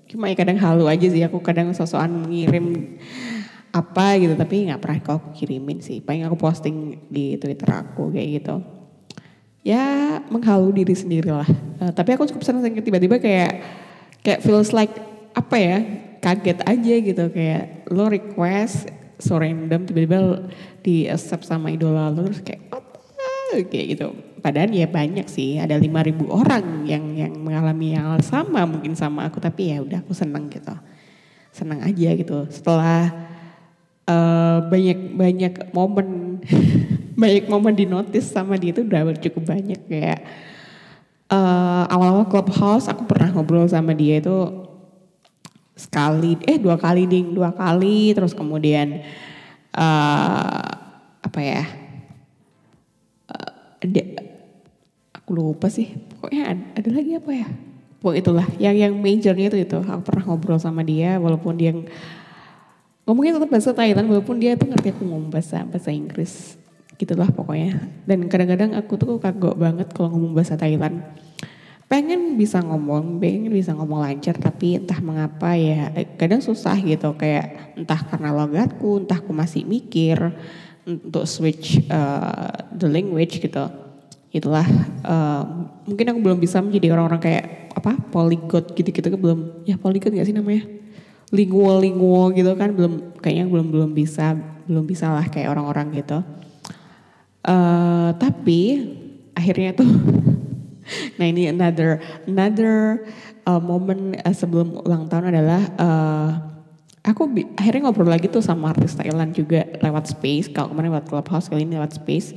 Cuma 0.06 0.30
ya 0.30 0.38
kadang 0.38 0.58
halu 0.62 0.86
aja 0.86 1.10
sih. 1.10 1.22
Aku 1.26 1.42
kadang 1.42 1.74
sosokan 1.74 2.30
ngirim 2.30 2.98
apa 3.74 4.14
gitu 4.22 4.38
tapi 4.38 4.70
nggak 4.70 4.78
pernah 4.78 4.98
kok 5.02 5.14
aku 5.18 5.28
kirimin 5.34 5.82
sih. 5.82 5.98
Paling 5.98 6.30
aku 6.30 6.38
posting 6.38 7.02
di 7.10 7.34
twitter 7.42 7.66
aku 7.74 8.14
kayak 8.14 8.28
gitu. 8.38 8.62
Ya 9.66 9.82
menghalu 10.30 10.84
diri 10.84 10.94
sendiri 10.94 11.34
lah 11.34 11.48
uh, 11.82 11.90
tapi 11.90 12.14
aku 12.14 12.30
cukup 12.30 12.46
senang 12.46 12.70
tiba-tiba 12.70 13.18
kayak 13.18 13.64
kayak 14.22 14.40
feels 14.44 14.70
like 14.70 14.94
apa 15.34 15.56
ya 15.58 15.78
kaget 16.22 16.58
aja 16.62 16.94
gitu. 17.02 17.24
Kayak 17.34 17.90
lo 17.90 18.06
request 18.06 18.94
so 19.18 19.34
random 19.42 19.82
tiba-tiba 19.90 20.46
di 20.86 21.10
accept 21.10 21.42
sama 21.42 21.74
idola 21.74 22.14
lo 22.14 22.30
terus 22.30 22.46
kayak 22.46 22.70
kayak 23.62 23.86
gitu. 23.98 24.14
Padahal 24.42 24.70
ya 24.74 24.90
banyak 24.90 25.26
sih 25.30 25.56
ada 25.56 25.78
5000 25.78 26.26
orang 26.28 26.84
yang 26.84 27.04
yang 27.14 27.32
mengalami 27.38 27.94
hal 27.94 28.18
sama 28.22 28.66
mungkin 28.66 28.98
sama 28.98 29.30
aku. 29.30 29.38
Tapi 29.38 29.74
ya 29.74 29.78
udah 29.82 30.02
aku 30.02 30.10
seneng 30.12 30.50
gitu. 30.50 30.74
Seneng 31.54 31.80
aja 31.82 32.10
gitu. 32.18 32.44
Setelah 32.50 33.33
banyak 34.70 34.98
banyak 35.16 35.52
momen. 35.72 36.08
Banyak 37.14 37.46
momen 37.46 37.78
di 37.78 37.86
notice 37.86 38.26
sama 38.26 38.58
dia 38.58 38.74
itu 38.74 38.82
udah 38.82 39.14
cukup 39.14 39.54
banyak 39.54 39.86
kayak 39.86 40.26
uh, 41.30 41.86
awal-awal 41.86 42.26
clubhouse 42.26 42.90
aku 42.90 43.06
pernah 43.06 43.30
ngobrol 43.30 43.70
sama 43.70 43.94
dia 43.94 44.18
itu 44.18 44.66
sekali 45.78 46.34
eh 46.42 46.58
dua 46.58 46.74
kali 46.74 47.06
ding 47.06 47.30
dua 47.38 47.54
kali. 47.54 48.10
Terus 48.18 48.34
kemudian 48.34 48.98
uh, 49.78 50.66
apa 51.22 51.38
ya 51.38 51.62
ada 53.84 54.02
aku 55.14 55.30
lupa 55.36 55.68
sih 55.68 55.92
pokoknya 55.92 56.42
ada, 56.50 56.64
ada 56.80 56.90
lagi 56.90 57.12
apa 57.14 57.30
ya? 57.30 57.48
Pokoknya 58.00 58.20
itulah 58.20 58.46
yang 58.60 58.76
yang 58.76 58.92
majornya 58.96 59.48
itu 59.52 59.58
itu. 59.64 59.78
Aku 59.80 60.02
pernah 60.04 60.24
ngobrol 60.28 60.60
sama 60.60 60.84
dia 60.84 61.16
walaupun 61.16 61.56
dia 61.56 61.72
ngomongnya 63.04 63.36
tetap 63.36 63.50
bahasa 63.52 63.70
Thailand 63.76 64.08
walaupun 64.08 64.40
dia 64.40 64.56
tuh 64.56 64.68
ngerti 64.68 64.96
aku 64.96 65.04
ngomong 65.04 65.28
bahasa 65.28 65.60
bahasa 65.68 65.92
Inggris 65.92 66.56
gitulah 66.96 67.28
pokoknya. 67.28 67.90
Dan 68.06 68.26
kadang-kadang 68.30 68.78
aku 68.78 68.94
tuh 68.96 69.18
kagok 69.18 69.58
banget 69.58 69.90
kalau 69.92 70.14
ngomong 70.14 70.32
bahasa 70.32 70.54
Thailand. 70.54 71.02
Pengen 71.84 72.40
bisa 72.40 72.64
ngomong 72.64 73.20
pengen 73.20 73.52
bisa 73.52 73.76
ngomong 73.76 74.00
lancar 74.00 74.34
tapi 74.40 74.80
entah 74.80 74.98
mengapa 75.04 75.52
ya 75.58 75.92
kadang 76.16 76.40
susah 76.40 76.74
gitu. 76.80 77.12
Kayak 77.18 77.76
entah 77.76 77.98
karena 77.98 78.30
logatku 78.32 79.04
entah 79.04 79.20
aku 79.20 79.34
masih 79.34 79.66
mikir 79.68 80.16
untuk 80.88 81.28
switch 81.28 81.84
uh, 81.90 82.72
the 82.72 82.88
language 82.88 83.42
gitu. 83.42 83.68
Itulah 84.34 84.66
uh, 85.04 85.42
mungkin 85.86 86.14
aku 86.14 86.18
belum 86.22 86.38
bisa 86.40 86.58
menjadi 86.62 86.94
orang-orang 86.94 87.20
kayak 87.20 87.44
apa 87.74 88.00
polyglot 88.10 88.72
gitu-gitu 88.72 89.12
belum. 89.18 89.66
Ya 89.68 89.76
polyglot 89.76 90.14
gak 90.14 90.30
sih 90.30 90.34
namanya 90.34 90.83
lingual 91.32 92.34
gitu 92.34 92.52
kan 92.58 92.74
belum 92.74 93.16
kayaknya 93.22 93.46
belum 93.48 93.66
belum 93.72 93.90
bisa 93.96 94.36
belum 94.68 94.84
bisa 94.84 95.12
lah 95.12 95.26
kayak 95.28 95.52
orang-orang 95.52 96.02
gitu. 96.02 96.20
Uh, 97.44 98.16
tapi 98.16 98.88
akhirnya 99.36 99.76
tuh 99.76 99.88
nah 101.20 101.26
ini 101.28 101.52
another 101.52 102.00
another 102.24 103.04
uh, 103.44 103.60
moment 103.60 104.16
uh, 104.24 104.32
sebelum 104.32 104.80
ulang 104.84 105.08
tahun 105.12 105.32
adalah 105.32 105.62
uh, 105.76 106.30
aku 107.04 107.28
akhirnya 107.60 107.88
ngobrol 107.88 108.08
lagi 108.08 108.32
tuh 108.32 108.40
sama 108.40 108.72
artis 108.72 108.96
Thailand 108.96 109.36
juga 109.36 109.68
lewat 109.80 110.16
space. 110.16 110.48
Kalau 110.52 110.72
kemarin 110.72 110.92
lewat 110.96 111.08
clubhouse 111.08 111.48
kali 111.52 111.68
ini 111.68 111.76
lewat 111.76 111.96
space. 111.96 112.32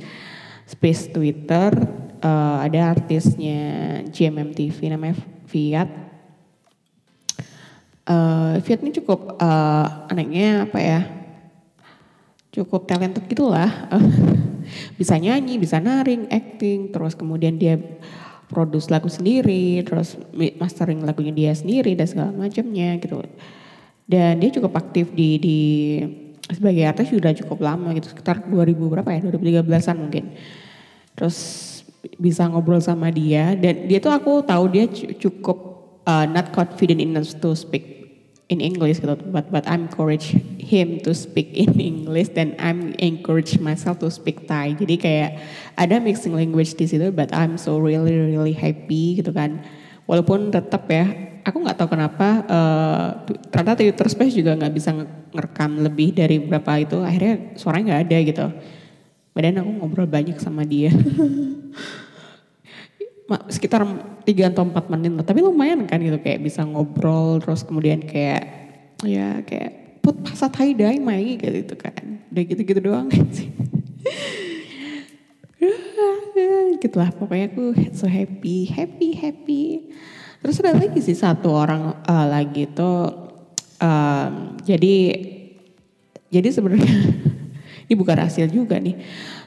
Space 0.68 1.08
Twitter 1.08 1.72
uh, 2.20 2.60
ada 2.60 2.92
artisnya 2.92 4.04
GMMTV 4.12 4.92
namanya 4.92 5.16
Fiat 5.48 6.07
uh, 8.08 8.56
Fiat 8.64 8.80
ini 8.82 8.90
cukup 8.96 9.36
uh, 9.38 10.08
anaknya 10.08 10.64
apa 10.66 10.78
ya 10.80 11.00
cukup 12.58 12.88
talented 12.88 13.24
gitulah. 13.28 13.70
Bisa 15.00 15.16
nyanyi 15.16 15.56
bisa 15.56 15.80
naring 15.80 16.28
acting 16.28 16.92
terus 16.92 17.16
kemudian 17.16 17.56
dia 17.56 17.80
produce 18.52 18.92
lagu 18.92 19.08
sendiri 19.08 19.80
terus 19.80 20.20
mastering 20.60 21.00
lagunya 21.08 21.32
dia 21.32 21.52
sendiri 21.56 21.96
dan 21.96 22.04
segala 22.04 22.36
macamnya 22.36 23.00
gitu. 23.00 23.24
Dan 24.04 24.44
dia 24.44 24.50
cukup 24.52 24.76
aktif 24.76 25.08
di 25.16 25.40
di 25.40 25.58
sebagai 26.52 26.84
artis 26.84 27.08
sudah 27.08 27.32
cukup 27.32 27.64
lama 27.64 27.96
gitu 27.96 28.12
sekitar 28.12 28.44
2000 28.44 28.92
berapa 28.92 29.08
ya 29.08 29.20
2013an 29.24 29.96
mungkin. 29.96 30.36
Terus 31.16 31.36
bisa 32.20 32.44
ngobrol 32.44 32.84
sama 32.84 33.08
dia 33.08 33.56
dan 33.56 33.88
dia 33.88 34.04
tuh 34.04 34.12
aku 34.12 34.44
tahu 34.44 34.68
dia 34.68 34.84
cukup 35.16 35.58
uh, 36.04 36.28
not 36.28 36.52
confident 36.52 37.00
enough 37.00 37.32
to 37.40 37.56
speak 37.56 37.97
in 38.48 38.64
English 38.64 39.04
gitu 39.04 39.12
but 39.28 39.52
but 39.52 39.64
I'm 39.68 39.88
encourage 39.88 40.32
him 40.56 41.00
to 41.04 41.12
speak 41.12 41.52
in 41.52 41.76
English 41.92 42.32
dan 42.32 42.56
I'm 42.56 42.96
encourage 42.96 43.60
myself 43.60 44.00
to 44.00 44.08
speak 44.08 44.48
Thai. 44.48 44.76
Jadi 44.76 44.94
kayak 44.96 45.30
ada 45.76 46.00
mixing 46.00 46.32
language 46.32 46.76
di 46.76 46.88
situ 46.88 47.12
but 47.12 47.32
I'm 47.36 47.60
so 47.60 47.76
really 47.76 48.12
really 48.12 48.56
happy 48.56 49.20
gitu 49.20 49.32
kan. 49.32 49.60
Walaupun 50.08 50.48
tetap 50.48 50.88
ya 50.88 51.04
aku 51.44 51.60
nggak 51.60 51.76
tahu 51.76 51.88
kenapa 51.92 52.28
uh, 52.48 53.08
ternyata 53.52 53.84
Twitter 53.84 54.08
Space 54.08 54.34
juga 54.36 54.56
nggak 54.56 54.72
bisa 54.72 54.96
ngerekam 55.32 55.84
lebih 55.84 56.16
dari 56.16 56.40
berapa 56.40 56.80
itu 56.80 57.04
akhirnya 57.04 57.52
suaranya 57.60 57.84
nggak 57.92 58.02
ada 58.08 58.18
gitu. 58.24 58.46
Badan 59.36 59.60
aku 59.60 59.70
ngobrol 59.84 60.08
banyak 60.08 60.40
sama 60.40 60.64
dia 60.64 60.90
sekitar 63.52 63.84
tiga 64.24 64.48
atau 64.48 64.64
empat 64.64 64.88
menit 64.88 65.12
lah. 65.12 65.24
Tapi 65.24 65.44
lumayan 65.44 65.84
kan 65.84 66.00
gitu 66.00 66.16
kayak 66.16 66.40
bisa 66.40 66.64
ngobrol 66.64 67.38
terus 67.44 67.60
kemudian 67.60 68.00
kayak 68.00 68.48
ya 69.04 69.44
kayak 69.44 70.00
put 70.00 70.16
pasat 70.24 70.52
hai 70.56 70.72
dai 70.72 70.96
mai 70.96 71.36
gitu 71.36 71.76
kan. 71.76 72.24
Udah 72.32 72.42
gitu-gitu 72.48 72.80
doang 72.80 73.12
sih. 73.36 73.52
Gitulah 76.82 77.12
pokoknya 77.12 77.52
aku 77.52 77.76
so 77.92 78.08
happy 78.08 78.64
happy 78.72 79.12
happy. 79.12 79.64
Terus 80.38 80.62
ada 80.62 80.78
lagi 80.78 81.02
sih 81.02 81.18
satu 81.18 81.50
orang 81.50 82.00
uh, 82.06 82.26
lagi 82.30 82.70
itu 82.70 82.92
um, 83.82 84.32
jadi 84.62 84.96
jadi 86.28 86.48
sebenarnya 86.52 86.94
ini 87.88 87.94
bukan 87.96 88.14
rahasia 88.24 88.46
juga 88.46 88.78
nih. 88.78 88.96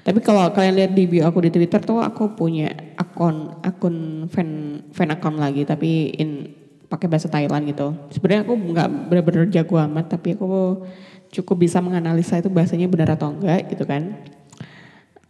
Tapi 0.01 0.19
kalau 0.25 0.49
kalian 0.49 0.75
lihat 0.81 0.91
di 0.97 1.05
bio 1.05 1.29
aku 1.29 1.45
di 1.45 1.53
Twitter 1.53 1.77
tuh 1.77 2.01
aku 2.01 2.33
punya 2.33 2.73
akun 2.97 3.53
akun 3.61 4.25
fan 4.33 4.81
fan 4.89 5.13
akun 5.13 5.37
lagi 5.37 5.61
tapi 5.61 6.09
in 6.17 6.49
pakai 6.89 7.05
bahasa 7.05 7.29
Thailand 7.29 7.69
gitu. 7.69 7.93
Sebenarnya 8.09 8.41
aku 8.43 8.53
nggak 8.57 8.89
benar-benar 9.07 9.45
jago 9.53 9.77
amat 9.77 10.17
tapi 10.17 10.33
aku 10.33 10.83
cukup 11.31 11.63
bisa 11.63 11.79
menganalisa 11.79 12.41
itu 12.41 12.49
bahasanya 12.51 12.89
benar 12.89 13.13
atau 13.13 13.29
enggak 13.31 13.69
gitu 13.71 13.85
kan. 13.85 14.17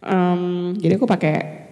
Um, 0.02 0.74
jadi 0.80 0.98
aku 0.98 1.06
pakai 1.06 1.62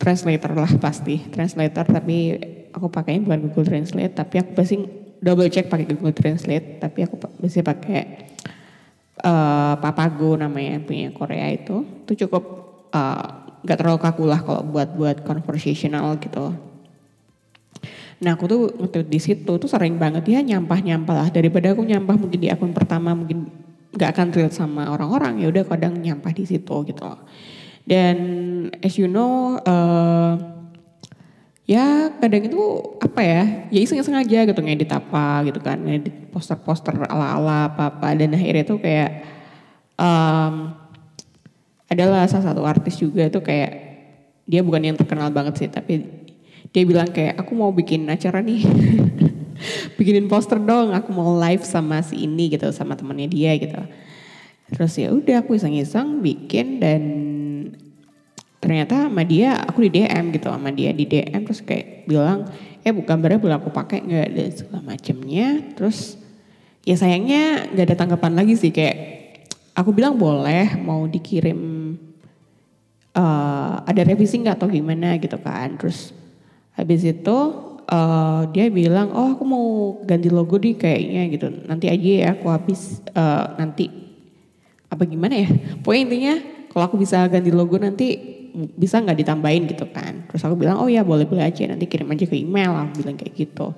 translator 0.00 0.54
lah 0.56 0.70
pasti 0.80 1.20
translator 1.28 1.84
tapi 1.84 2.38
aku 2.72 2.88
pakainya 2.88 3.26
bukan 3.26 3.50
Google 3.50 3.66
Translate 3.68 4.14
tapi 4.16 4.40
aku 4.40 4.56
pasti 4.56 4.80
double 5.20 5.50
check 5.52 5.68
pakai 5.68 5.84
Google 5.90 6.16
Translate 6.16 6.80
tapi 6.80 7.04
aku 7.04 7.18
pasti 7.18 7.60
pakai 7.60 8.00
uh, 9.20 9.49
Papago 9.78 10.34
namanya 10.34 10.82
punya 10.82 11.14
Korea 11.14 11.46
itu 11.54 11.86
itu 12.08 12.26
cukup 12.26 12.42
uh, 12.90 13.40
terlalu 13.62 14.00
kaku 14.00 14.24
lah 14.24 14.40
kalau 14.40 14.64
buat 14.64 14.96
buat 14.96 15.22
conversational 15.22 16.16
gitu. 16.18 16.56
Nah 18.20 18.36
aku 18.36 18.44
tuh 18.48 18.62
waktu 18.76 19.08
di 19.08 19.20
situ 19.20 19.48
tuh 19.48 19.68
sering 19.68 19.96
banget 19.96 20.28
ya 20.28 20.40
nyampah-nyampah 20.44 21.14
lah. 21.16 21.28
Daripada 21.32 21.72
aku 21.72 21.84
nyampah 21.84 22.16
mungkin 22.20 22.40
di 22.40 22.48
akun 22.52 22.72
pertama 22.76 23.16
mungkin 23.16 23.48
gak 23.96 24.16
akan 24.16 24.26
relate 24.30 24.56
sama 24.56 24.86
orang-orang 24.92 25.40
ya 25.42 25.48
udah 25.48 25.64
kadang 25.64 25.96
nyampah 25.96 26.32
di 26.32 26.44
situ 26.44 26.76
gitu. 26.84 27.04
Dan 27.84 28.16
as 28.84 28.96
you 29.00 29.08
know 29.08 29.56
uh, 29.64 30.36
ya 31.64 32.12
kadang 32.20 32.44
itu 32.44 32.60
apa 33.00 33.20
ya 33.24 33.42
ya 33.72 33.80
iseng-iseng 33.80 34.20
aja 34.20 34.44
gitu 34.44 34.60
ngedit 34.60 34.92
apa 34.92 35.44
gitu 35.48 35.60
kan 35.64 35.80
ngedit 35.80 36.28
poster-poster 36.28 36.96
ala-ala 37.08 37.72
apa-apa. 37.72 38.16
Dan 38.20 38.36
akhirnya 38.36 38.64
tuh 38.68 38.80
kayak 38.84 39.39
um, 40.00 40.72
adalah 41.90 42.24
salah 42.24 42.54
satu 42.54 42.64
artis 42.64 42.96
juga 42.96 43.28
itu 43.28 43.44
kayak 43.44 43.72
dia 44.48 44.64
bukan 44.64 44.82
yang 44.82 44.96
terkenal 44.96 45.28
banget 45.30 45.60
sih 45.60 45.68
tapi 45.68 46.06
dia 46.70 46.82
bilang 46.86 47.10
kayak 47.10 47.38
aku 47.38 47.52
mau 47.52 47.70
bikin 47.74 48.06
acara 48.06 48.40
nih. 48.40 48.62
Bikinin 50.00 50.30
poster 50.30 50.56
dong 50.56 50.96
aku 50.96 51.12
mau 51.12 51.36
live 51.36 51.60
sama 51.66 52.00
si 52.00 52.24
ini 52.24 52.48
gitu 52.56 52.70
sama 52.72 52.96
temannya 52.96 53.28
dia 53.28 53.52
gitu. 53.58 53.76
Terus 54.70 54.92
ya 54.96 55.10
udah 55.10 55.42
aku 55.42 55.58
iseng-iseng 55.58 56.22
bikin 56.22 56.78
dan 56.78 57.02
ternyata 58.62 59.10
sama 59.10 59.26
dia 59.26 59.58
aku 59.58 59.88
di 59.88 60.00
DM 60.00 60.30
gitu 60.30 60.46
sama 60.46 60.70
dia 60.70 60.94
di 60.94 61.08
DM 61.08 61.42
terus 61.42 61.64
kayak 61.64 62.06
bilang 62.06 62.46
eh 62.80 62.92
bukan 62.92 63.18
gambarnya 63.18 63.40
boleh 63.42 63.56
aku 63.58 63.70
pakai 63.74 63.98
nggak? 64.06 64.28
Dan 64.30 64.48
segala 64.54 64.80
macemnya 64.94 65.46
terus 65.74 66.16
ya 66.86 66.94
sayangnya 66.94 67.66
nggak 67.74 67.86
ada 67.92 67.96
tanggapan 67.98 68.32
lagi 68.38 68.54
sih 68.56 68.70
kayak 68.70 69.09
aku 69.80 69.96
bilang 69.96 70.20
boleh 70.20 70.76
mau 70.76 71.08
dikirim 71.08 71.56
uh, 73.16 73.74
ada 73.88 74.00
revisi 74.04 74.36
nggak 74.36 74.60
atau 74.60 74.68
gimana? 74.68 75.16
Gitu 75.16 75.40
kan. 75.40 75.80
Terus 75.80 76.12
habis 76.76 77.00
itu 77.02 77.38
uh, 77.88 78.44
dia 78.52 78.68
bilang 78.68 79.10
oh 79.16 79.34
aku 79.34 79.44
mau 79.48 79.66
ganti 80.04 80.28
logo 80.28 80.60
di 80.60 80.76
kayaknya 80.76 81.22
gitu. 81.32 81.46
Nanti 81.64 81.88
aja 81.88 82.10
ya 82.20 82.28
aku 82.36 82.46
habis 82.52 83.00
uh, 83.16 83.56
nanti. 83.56 83.88
Apa 84.90 85.06
gimana 85.08 85.40
ya? 85.40 85.48
Pokoknya 85.80 86.02
intinya 86.04 86.34
kalau 86.70 86.84
aku 86.86 86.96
bisa 87.00 87.24
ganti 87.32 87.50
logo 87.50 87.80
nanti 87.80 88.38
bisa 88.54 88.98
nggak 89.00 89.18
ditambahin 89.24 89.64
gitu 89.70 89.86
kan. 89.88 90.26
Terus 90.28 90.42
aku 90.44 90.60
bilang 90.60 90.82
oh 90.82 90.90
ya 90.90 91.06
boleh 91.06 91.24
boleh 91.24 91.46
aja 91.46 91.66
nanti 91.70 91.86
kirim 91.86 92.10
aja 92.10 92.26
ke 92.26 92.36
email 92.36 92.74
aku 92.74 93.02
bilang 93.02 93.16
kayak 93.16 93.34
gitu. 93.34 93.72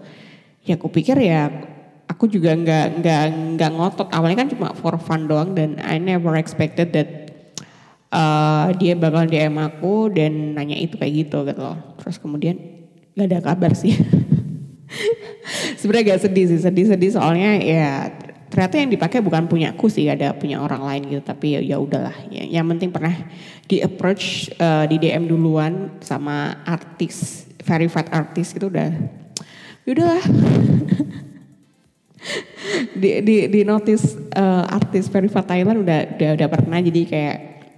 Ya 0.65 0.77
aku 0.81 0.89
pikir 0.89 1.17
ya 1.21 1.72
aku 2.13 2.29
juga 2.29 2.53
nggak 2.53 3.01
nggak 3.01 3.23
nggak 3.57 3.71
ngotot. 3.73 4.09
Awalnya 4.13 4.45
kan 4.45 4.49
cuma 4.53 4.69
for 4.77 5.01
fun 5.01 5.25
doang 5.25 5.57
dan 5.57 5.81
I 5.81 5.97
never 5.97 6.37
expected 6.37 6.93
that 6.93 7.09
uh, 8.13 8.69
dia 8.77 8.93
bakal 8.93 9.25
DM 9.25 9.57
aku 9.57 10.13
dan 10.13 10.53
nanya 10.53 10.77
itu 10.77 11.01
kayak 11.01 11.27
gitu 11.27 11.49
gitu 11.49 11.61
loh. 11.65 11.97
Terus 11.97 12.21
kemudian 12.21 12.61
nggak 13.17 13.27
ada 13.33 13.41
kabar 13.41 13.73
sih. 13.73 13.97
Sebenarnya 15.81 16.15
gak 16.15 16.23
sedih 16.29 16.47
sih 16.53 16.61
sedih 16.61 16.87
sedih. 16.93 17.11
Soalnya 17.17 17.59
ya 17.59 18.13
ternyata 18.53 18.77
yang 18.77 18.93
dipakai 18.93 19.25
bukan 19.25 19.49
punya 19.49 19.73
aku 19.73 19.89
sih 19.89 20.07
ada 20.07 20.37
punya 20.37 20.61
orang 20.61 20.85
lain 20.85 21.03
gitu. 21.17 21.23
Tapi 21.25 21.59
ya, 21.59 21.61
ya 21.75 21.77
udahlah. 21.81 22.15
Ya, 22.29 22.45
yang 22.61 22.69
penting 22.69 22.93
pernah 22.93 23.17
di 23.67 23.81
approach 23.81 24.53
uh, 24.61 24.85
di 24.85 25.01
DM 25.01 25.27
duluan 25.27 25.97
sama 26.05 26.61
artis 26.69 27.49
verified 27.63 28.11
artis 28.11 28.53
itu 28.53 28.69
udah 28.69 28.91
ya 29.87 29.91
udahlah 29.95 30.25
di 32.93 33.21
di 33.23 33.37
di 33.49 33.61
notice 33.63 34.17
uh, 34.37 34.65
artis 34.69 35.09
verified 35.09 35.47
Thailand 35.47 35.85
udah 35.85 35.99
udah 36.17 36.31
udah 36.39 36.49
pernah. 36.49 36.79
Jadi 36.81 37.01
kayak 37.07 37.37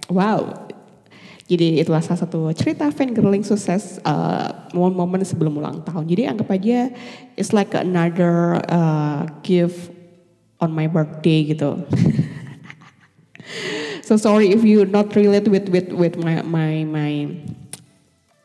wow. 0.09 0.65
Jadi 1.45 1.77
itulah 1.77 2.01
salah 2.01 2.25
satu 2.25 2.49
cerita 2.57 2.89
fan 2.89 3.13
girling 3.13 3.45
sukses 3.45 4.01
uh, 4.01 4.65
momen-momen 4.73 5.21
sebelum 5.21 5.61
ulang 5.61 5.85
tahun. 5.85 6.09
Jadi 6.09 6.21
anggap 6.25 6.49
aja 6.49 6.89
it's 7.37 7.53
like 7.53 7.69
another 7.77 8.57
uh, 8.65 9.29
gift 9.45 9.93
on 10.57 10.73
my 10.73 10.89
birthday 10.89 11.45
gitu. 11.45 11.85
so 14.07 14.17
sorry 14.17 14.49
if 14.49 14.65
you 14.65 14.89
not 14.89 15.13
relate 15.13 15.45
with 15.45 15.69
with 15.69 15.93
with 15.93 16.17
my 16.17 16.41
my 16.41 16.81
my 16.81 17.29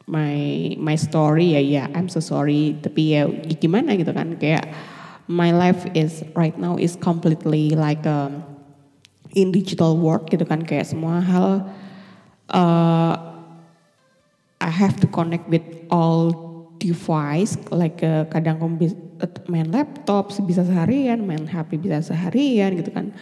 my 0.05 0.35
my 0.77 0.97
story. 1.01 1.57
Ya 1.57 1.63
ya 1.65 1.85
I'm 1.97 2.13
so 2.13 2.21
sorry. 2.21 2.77
Tapi 2.85 3.17
ya 3.17 3.25
gimana 3.57 3.97
gitu 3.97 4.13
kan? 4.13 4.37
Kayak 4.37 4.69
my 5.31 5.55
life 5.55 5.87
is 5.95 6.27
right 6.35 6.59
now 6.59 6.75
is 6.75 6.99
completely 6.99 7.71
like 7.79 8.03
um, 8.03 8.43
in 9.39 9.55
digital 9.55 9.95
world 9.95 10.27
gitu 10.27 10.43
kan. 10.43 10.67
Kayak 10.67 10.91
semua 10.91 11.23
hal 11.23 11.71
uh, 12.51 13.15
I 14.59 14.71
have 14.75 14.99
to 14.99 15.07
connect 15.07 15.47
with 15.47 15.63
all 15.87 16.35
device. 16.83 17.55
Like 17.71 18.03
uh, 18.03 18.27
kadang 18.27 18.59
kamu 18.59 18.91
main 19.47 19.71
laptop 19.71 20.35
bisa 20.43 20.67
seharian, 20.67 21.23
main 21.23 21.47
HP 21.47 21.79
bisa 21.79 22.03
seharian 22.03 22.75
gitu 22.75 22.91
kan. 22.91 23.15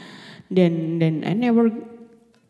Dan 0.49 0.97
dan 0.97 1.29
I 1.29 1.37
never 1.37 1.69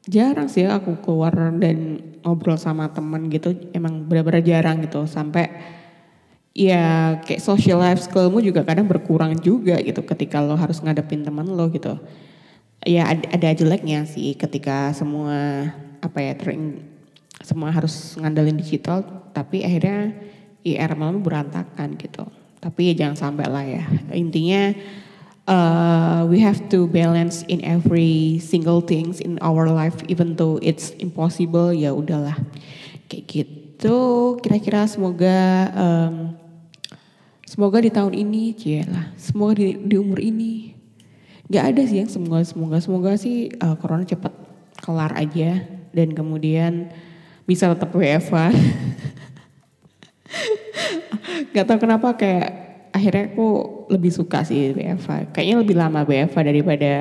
jarang 0.06 0.46
sih 0.46 0.70
aku 0.70 1.02
keluar 1.02 1.34
dan 1.58 1.98
ngobrol 2.22 2.54
sama 2.54 2.94
temen 2.94 3.26
gitu. 3.26 3.58
Emang 3.74 4.06
benar-benar 4.06 4.46
jarang 4.46 4.86
gitu. 4.86 5.02
Sampai 5.10 5.50
ya 6.58 7.14
kayak 7.22 7.38
social 7.38 7.78
life 7.78 8.02
skillmu 8.02 8.42
juga 8.42 8.66
kadang 8.66 8.90
berkurang 8.90 9.38
juga 9.38 9.78
gitu 9.78 10.02
ketika 10.02 10.42
lo 10.42 10.58
harus 10.58 10.82
ngadepin 10.82 11.22
temen 11.22 11.46
lo 11.46 11.70
gitu. 11.70 11.94
Ya 12.82 13.06
ada, 13.06 13.22
ada 13.30 13.48
jeleknya 13.54 14.02
sih 14.10 14.34
ketika 14.34 14.90
semua 14.90 15.70
apa 16.02 16.18
ya 16.18 16.34
tering 16.34 16.82
semua 17.46 17.70
harus 17.70 18.18
ngandelin 18.18 18.58
digital 18.58 19.06
tapi 19.30 19.62
akhirnya 19.62 20.10
IR 20.66 20.98
malam 20.98 21.22
berantakan 21.22 21.94
gitu. 21.94 22.26
Tapi 22.58 22.90
ya 22.90 23.06
jangan 23.06 23.14
sampai 23.14 23.46
lah 23.46 23.62
ya. 23.62 23.86
Intinya 24.10 24.74
uh, 25.46 26.26
we 26.26 26.42
have 26.42 26.58
to 26.74 26.90
balance 26.90 27.46
in 27.46 27.62
every 27.62 28.42
single 28.42 28.82
things 28.82 29.22
in 29.22 29.38
our 29.46 29.70
life 29.70 30.02
even 30.10 30.34
though 30.34 30.58
it's 30.58 30.90
impossible 30.98 31.70
ya 31.70 31.94
udahlah. 31.94 32.34
Kayak 33.06 33.24
gitu. 33.30 33.98
Kira-kira 34.42 34.90
semoga 34.90 35.70
um, 35.78 36.37
semoga 37.48 37.80
di 37.80 37.88
tahun 37.88 38.12
ini 38.12 38.52
lah 38.84 39.16
semoga 39.16 39.56
di, 39.56 39.80
di 39.80 39.96
umur 39.96 40.20
ini 40.20 40.76
nggak 41.48 41.64
ada 41.64 41.82
sih 41.88 42.04
yang 42.04 42.10
semoga 42.12 42.44
semoga 42.44 42.76
semoga 42.84 43.12
sih 43.16 43.48
uh, 43.64 43.72
corona 43.80 44.04
cepat 44.04 44.36
kelar 44.84 45.16
aja 45.16 45.64
dan 45.96 46.12
kemudian 46.12 46.92
bisa 47.48 47.72
tetap 47.72 47.88
WFA 47.96 48.52
Gak 51.54 51.64
tau 51.64 51.78
kenapa 51.80 52.14
kayak 52.14 52.50
akhirnya 52.92 53.32
aku 53.32 53.48
lebih 53.88 54.12
suka 54.12 54.44
sih 54.44 54.74
BFA. 54.74 55.30
Kayaknya 55.32 55.56
lebih 55.64 55.76
lama 55.78 56.00
BFA 56.04 56.40
daripada 56.44 56.92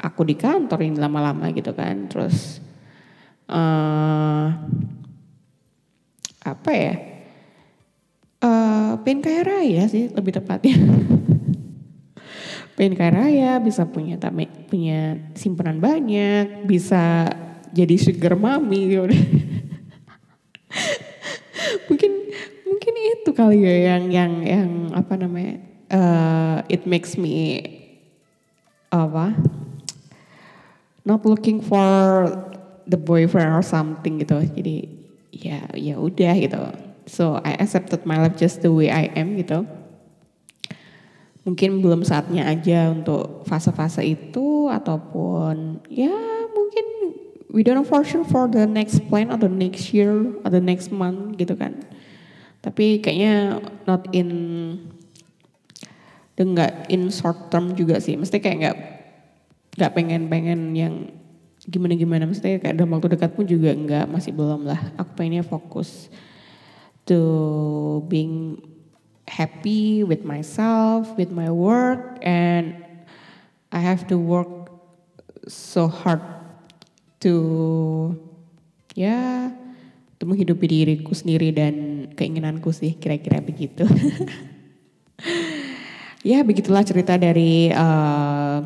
aku 0.00 0.24
di 0.24 0.34
kantor 0.38 0.80
ini 0.86 0.96
lama-lama 0.96 1.52
gitu 1.52 1.76
kan. 1.76 2.08
Terus 2.08 2.58
uh, 3.50 4.46
apa 6.40 6.70
ya? 6.72 6.94
Uh, 8.40 8.96
pengen 9.04 9.20
kaya 9.20 9.44
raya 9.44 9.84
sih 9.84 10.08
lebih 10.08 10.40
tepatnya. 10.40 10.72
pengen 12.80 12.96
kaya 12.96 13.12
raya, 13.12 13.50
bisa 13.60 13.84
punya 13.84 14.16
punya 14.68 15.20
simpanan 15.36 15.76
banyak, 15.76 16.64
bisa 16.64 17.28
jadi 17.70 17.94
sugar 18.00 18.34
mami 18.34 18.88
gitu. 18.90 19.06
mungkin 21.90 22.12
mungkin 22.66 22.94
itu 22.96 23.30
kali 23.34 23.58
ya 23.62 23.94
yang 23.94 24.04
yang 24.10 24.32
yang 24.42 24.70
apa 24.94 25.14
namanya 25.18 25.54
uh, 25.90 26.58
it 26.70 26.86
makes 26.86 27.18
me 27.18 27.62
apa 28.90 29.34
not 31.06 31.22
looking 31.26 31.62
for 31.62 32.26
the 32.86 32.98
boyfriend 32.98 33.54
or 33.54 33.62
something 33.62 34.18
gitu 34.18 34.42
jadi 34.54 34.76
ya 35.30 35.60
ya 35.74 35.94
udah 35.98 36.34
gitu 36.38 36.58
so 37.06 37.40
I 37.40 37.56
accepted 37.60 38.04
my 38.04 38.20
life 38.20 38.36
just 38.36 38.64
the 38.64 38.72
way 38.72 38.92
I 38.92 39.12
am 39.16 39.38
gitu. 39.38 39.64
Mungkin 41.44 41.80
belum 41.80 42.04
saatnya 42.04 42.44
aja 42.44 42.92
untuk 42.92 43.48
fase-fase 43.48 44.04
itu 44.04 44.68
ataupun 44.68 45.80
ya 45.88 46.12
mungkin 46.52 46.86
we 47.48 47.64
don't 47.64 47.80
know 47.80 47.86
for 47.86 48.04
sure 48.04 48.22
for 48.28 48.46
the 48.46 48.68
next 48.68 49.02
plan 49.08 49.32
or 49.32 49.40
the 49.40 49.48
next 49.48 49.90
year 49.96 50.12
or 50.44 50.48
the 50.52 50.60
next 50.60 50.92
month 50.92 51.40
gitu 51.40 51.56
kan. 51.56 51.80
Tapi 52.60 53.00
kayaknya 53.00 53.64
not 53.88 54.04
in 54.12 54.30
enggak 56.40 56.88
in 56.88 57.12
short 57.12 57.52
term 57.52 57.76
juga 57.76 58.00
sih. 58.00 58.16
Mesti 58.16 58.40
kayak 58.40 58.56
nggak 58.60 58.76
nggak 59.76 59.92
pengen 59.92 60.22
pengen 60.28 60.60
yang 60.76 60.94
gimana 61.68 61.92
gimana 61.96 62.24
mesti 62.24 62.56
kayak 62.56 62.76
dalam 62.76 62.96
waktu 62.96 63.12
dekat 63.12 63.36
pun 63.36 63.44
juga 63.44 63.72
enggak 63.72 64.08
masih 64.08 64.32
belum 64.32 64.64
lah. 64.64 64.80
Aku 64.96 65.16
pengennya 65.16 65.44
fokus 65.44 66.08
to 67.10 68.06
being 68.06 68.62
happy 69.26 70.06
with 70.06 70.22
myself 70.22 71.10
with 71.18 71.34
my 71.34 71.50
work 71.50 72.22
and 72.22 72.78
I 73.70 73.80
have 73.82 74.06
to 74.10 74.18
work 74.18 74.50
so 75.46 75.86
hard 75.86 76.22
to 77.22 77.34
ya 78.98 79.50
untuk 80.18 80.36
menghidupi 80.36 80.66
diriku 80.66 81.14
sendiri 81.14 81.54
dan 81.54 81.74
keinginanku 82.12 82.74
sih 82.74 82.98
kira-kira 82.98 83.40
begitu. 83.40 83.86
ya 86.30 86.44
begitulah 86.44 86.84
cerita 86.84 87.16
dari 87.16 87.72
uh, 87.72 88.58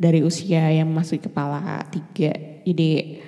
dari 0.00 0.24
usia 0.24 0.72
yang 0.72 0.88
masuk 0.88 1.28
kepala 1.28 1.84
tiga. 1.92 2.32
Jadi 2.64 3.20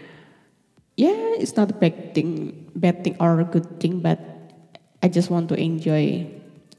yeah, 0.97 1.41
it's 1.41 1.57
not 1.57 1.71
a 1.71 1.77
bad 1.77 2.15
thing, 2.15 2.53
bad 2.77 3.05
thing 3.05 3.17
or 3.21 3.41
a 3.41 3.49
good 3.49 3.81
thing, 3.81 4.01
but 4.01 4.19
I 5.03 5.09
just 5.09 5.31
want 5.31 5.49
to 5.51 5.57
enjoy 5.59 6.29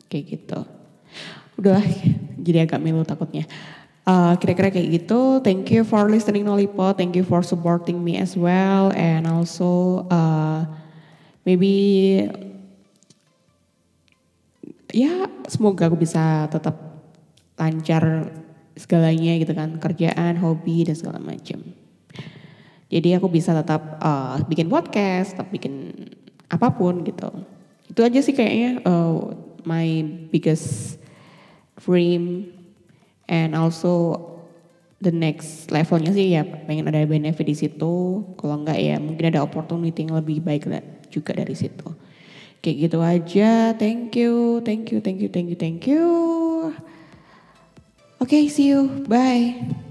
kayak 0.08 0.26
gitu. 0.30 0.60
Udahlah, 1.58 1.86
jadi 2.45 2.65
agak 2.65 2.82
milu 2.82 3.04
takutnya. 3.06 3.45
Uh, 4.04 4.36
kira-kira 4.36 4.67
kayak 4.67 4.89
gitu. 4.99 5.39
Thank 5.39 5.71
you 5.71 5.88
for 5.88 6.12
listening 6.12 6.43
Nolipo. 6.43 6.91
Thank 6.91 7.15
you 7.15 7.23
for 7.23 7.39
supporting 7.39 8.04
me 8.04 8.19
as 8.19 8.36
well. 8.36 8.91
And 8.91 9.23
also 9.23 10.04
uh, 10.12 10.67
maybe 11.47 12.28
ya 14.91 15.26
semoga 15.47 15.88
aku 15.88 15.97
bisa 16.04 16.52
tetap 16.52 16.76
lancar 17.56 18.30
segalanya 18.76 19.39
gitu 19.39 19.54
kan 19.56 19.78
kerjaan 19.80 20.36
hobi 20.41 20.84
dan 20.84 20.97
segala 20.97 21.21
macam 21.21 21.63
jadi 22.93 23.17
aku 23.17 23.25
bisa 23.25 23.58
tetap 23.58 23.97
uh, 23.97 24.38
bikin 24.45 24.69
podcast 24.69 25.34
tetap 25.34 25.49
bikin 25.49 25.89
apa 26.45 26.69
pun 26.69 27.01
gitu. 27.01 27.34
Itu 27.89 28.06
aja 28.06 28.21
sih 28.21 28.38
kayaknya 28.38 28.86
uh, 28.86 29.34
my 29.65 30.06
biggest 30.29 31.01
dream 31.82 32.53
and 33.25 33.58
also 33.58 34.21
the 35.01 35.10
next 35.10 35.73
levelnya 35.73 36.13
sih 36.13 36.38
ya 36.38 36.45
pengen 36.45 36.86
ada 36.86 37.01
benefit 37.10 37.49
di 37.49 37.58
situ. 37.58 38.21
Kalau 38.38 38.62
enggak 38.62 38.77
ya 38.77 39.01
mungkin 39.01 39.25
ada 39.34 39.41
opportunity 39.41 40.06
yang 40.06 40.13
lebih 40.13 40.45
baik 40.45 40.69
juga 41.10 41.34
dari 41.34 41.58
situ. 41.58 41.89
Kayak 42.62 42.77
gitu 42.77 42.97
aja. 43.01 43.73
Thank 43.73 44.13
you 44.21 44.62
thank 44.62 44.93
you 44.93 45.01
thank 45.01 45.17
you 45.17 45.29
thank 45.34 45.49
you 45.49 45.58
thank 45.58 45.82
you. 45.89 46.06
Oke, 48.21 48.39
okay, 48.39 48.43
see 48.47 48.71
you. 48.71 49.03
Bye. 49.10 49.84